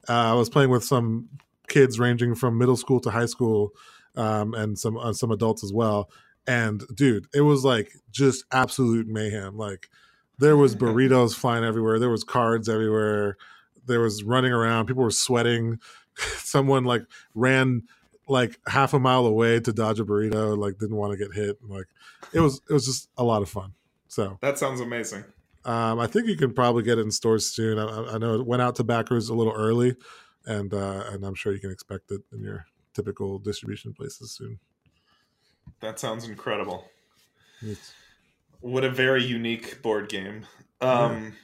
[0.09, 1.29] Uh, I was playing with some
[1.69, 3.71] kids ranging from middle school to high school,
[4.15, 6.11] um, and some uh, some adults as well.
[6.47, 9.57] And dude, it was like just absolute mayhem.
[9.57, 9.89] Like
[10.39, 11.99] there was burritos flying everywhere.
[11.99, 13.37] There was cards everywhere.
[13.87, 14.87] There was running around.
[14.87, 15.79] People were sweating.
[16.39, 17.03] Someone like
[17.35, 17.83] ran
[18.29, 20.57] like half a mile away to dodge a burrito.
[20.57, 21.59] Like didn't want to get hit.
[21.67, 21.87] Like
[22.33, 23.75] it was it was just a lot of fun.
[24.09, 25.25] So That sounds amazing.
[25.65, 27.79] um, I think you can probably get it in stores soon.
[27.79, 29.95] I, I know it went out to backers a little early,
[30.47, 34.59] and uh, and I'm sure you can expect it in your typical distribution places soon.
[35.81, 36.89] That sounds incredible.
[37.63, 37.93] It's-
[38.61, 40.47] What a very unique board game.
[40.81, 41.35] Um,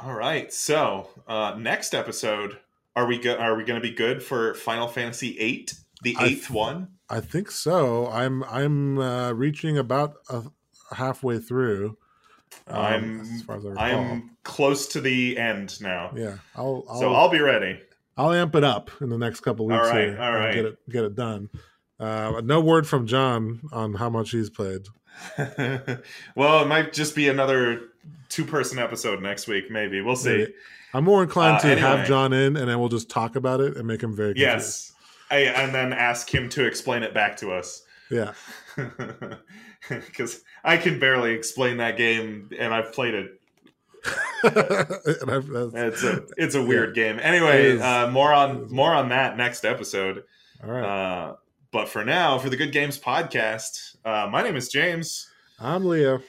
[0.00, 2.58] All right, so uh, next episode,
[2.94, 5.68] are we go- are we going to be good for Final Fantasy VIII,
[6.02, 6.88] the I eighth th- one?
[7.08, 8.08] I think so.
[8.08, 10.42] I'm I'm uh, reaching about uh
[10.92, 11.96] halfway through.
[12.66, 16.38] um, I'm as far as I I'm close to the end now, yeah.
[16.56, 17.80] I'll I'll, so I'll be ready.
[18.18, 21.04] I'll amp it up in the next couple weeks All right, all get it get
[21.04, 21.48] it done.
[21.98, 24.82] Uh, no word from John on how much he's played.
[26.34, 27.80] well, it might just be another
[28.28, 29.70] two person episode next week.
[29.70, 30.36] Maybe we'll see.
[30.38, 30.54] Maybe.
[30.94, 32.06] I'm more inclined Uh, to have.
[32.06, 34.40] John in, and then we'll just talk about it and make him very confused.
[34.54, 34.92] Yes,
[35.30, 37.82] I, and then ask him to explain it back to us.
[38.10, 38.32] Yeah.
[39.88, 43.40] because I can barely explain that game, and I've played it.
[44.44, 46.66] And I've- that's- It's a it's a Yeah.
[46.66, 47.18] weird game.
[47.20, 50.22] Anyway, uh, more on more on that next episode.
[50.62, 50.84] all right.
[50.84, 51.34] Uh,
[51.76, 55.28] but for now, for the Good Games podcast, uh, my name is James,
[55.60, 56.22] I'm Leo.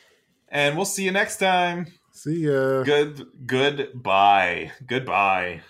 [0.49, 1.87] and we'll see you next time.
[2.11, 2.83] See ya.
[2.83, 4.73] Good goodbye.
[4.85, 5.61] Goodbye.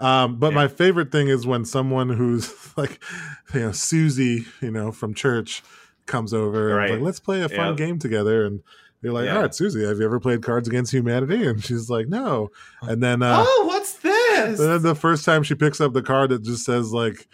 [0.00, 0.54] Um, but Yeah.
[0.56, 3.02] my favorite thing is when someone who's like,
[3.52, 5.62] you know, Susie, you know, from church
[6.08, 6.84] comes over and Right.
[6.86, 7.76] is like, let's play a fun Yep.
[7.76, 8.44] game together.
[8.46, 8.60] And
[9.02, 9.36] you're like, Yeah.
[9.36, 11.46] all right, Susie, have you ever played Cards Against Humanity?
[11.46, 12.50] And she's like, no.
[12.82, 14.58] And then, uh, oh, what's this?
[14.58, 17.28] and then the first time she picks up the card that just says like,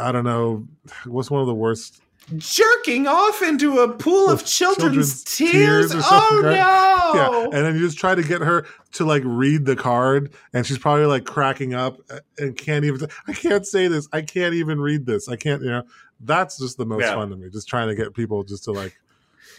[0.00, 0.66] I don't know,
[1.06, 2.00] what's one of the worst
[2.36, 5.90] Jerking off into a pool of Of children's, children's tears.
[5.90, 7.12] tears oh something, no!
[7.14, 10.66] Yeah, and then you just try to get her to like read the card, and
[10.66, 13.08] she's probably like cracking up uh, and can't even.
[13.28, 14.08] I can't say this.
[14.12, 15.28] I can't even read this.
[15.28, 15.62] I can't.
[15.62, 15.82] You know,
[16.20, 17.14] that's just the most Yeah.
[17.14, 17.50] fun to me.
[17.50, 18.96] Just trying to get people just to like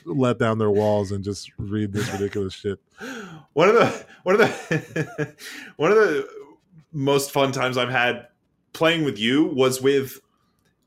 [0.03, 2.79] let down their walls and just read this ridiculous shit.
[3.53, 5.35] one of the one of the
[5.77, 6.27] one of the
[6.91, 8.27] most fun times I've had
[8.73, 10.24] playing with you was with with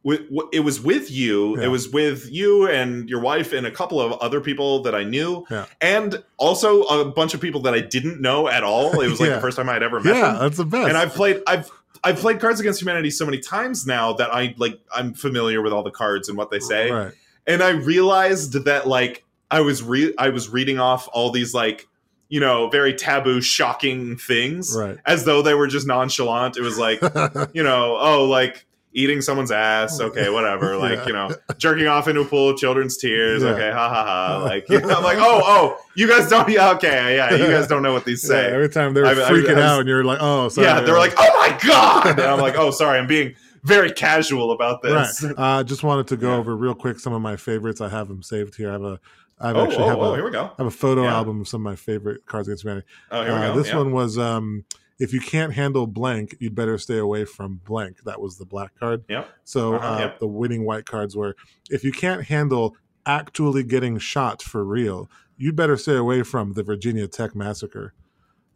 [0.05, 1.65] it was with you Yeah.
[1.65, 5.05] it was with you and your wife and a couple of other people that I
[5.05, 5.67] knew Yeah.
[5.81, 9.29] and also a bunch of people that I didn't know at all it was like
[9.31, 9.35] Yeah.
[9.37, 10.89] the first time I'd ever met Yeah, them that's the best.
[10.89, 11.71] and I've played I've
[12.05, 15.73] I've played Cards Against Humanity so many times now that I like I'm familiar with
[15.73, 17.13] all the cards and what they say right.
[17.47, 21.89] and I realized that like I was re- I was reading off all these like
[22.29, 24.99] you know very taboo shocking things Right.
[25.07, 27.01] as though they were just nonchalant it was like
[27.53, 28.65] you know oh like
[28.99, 31.07] eating someone's ass okay whatever like Yeah.
[31.07, 33.51] you know jerking off into a pool of children's tears Yeah.
[33.51, 36.71] okay ha ha ha like you know, I'm like oh oh you guys don't yeah
[36.73, 39.31] okay yeah you guys don't know what these Yeah, say every time they're I- I-
[39.31, 42.07] freaking I was- out, and you're like, "Oh, sorry." yeah they're like oh my god
[42.19, 43.35] and I'm like oh sorry I'm being
[43.65, 45.35] very casual about this right.
[45.39, 46.37] Uh, just wanted to go Yeah.
[46.39, 47.81] over real quick some of my favorites.
[47.81, 48.69] I have them saved here.
[48.71, 49.01] I have a,
[49.41, 51.15] I've oh, actually oh, have oh, a, here we go I have a photo Yeah.
[51.17, 52.87] album of some of my favorite Cards Against Humanity.
[53.11, 53.77] oh here we Uh, go this yeah.
[53.77, 54.65] one was um,
[54.99, 57.99] if you can't handle blank, you'd better stay away from blank.
[58.05, 59.05] That was the black card.
[59.09, 59.29] Yep.
[59.45, 60.19] So Uh-huh, uh, yep.
[60.19, 61.37] the winning white cards were
[61.71, 62.77] if you can't handle
[63.07, 67.95] actually getting shot for real, you'd better stay away from the Virginia Tech massacre.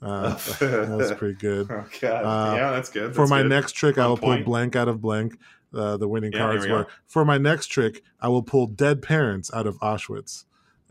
[0.03, 1.69] Uh, that was pretty good.
[1.71, 3.15] Oh god, Uh, yeah, that's good.
[3.15, 3.49] For my good.
[3.51, 5.39] next trick, I On will pull blank out of blank.
[5.73, 6.85] Uh, the winning Yeah, cards were.
[6.85, 6.91] go.
[7.07, 10.45] For my next trick, I will pull dead parents out of Auschwitz.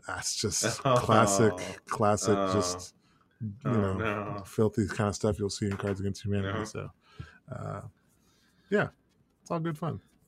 [0.08, 0.96] That's just Oh.
[0.96, 1.52] classic,
[1.86, 2.52] classic, Oh.
[2.54, 2.94] just
[3.42, 4.42] you Oh, know, no.
[4.46, 6.58] filthy kind of stuff you'll see in Cards Against Humanity.
[6.58, 6.64] No.
[6.64, 6.90] So,
[7.50, 7.80] uh,
[8.70, 8.88] yeah,
[9.42, 10.00] it's all good fun.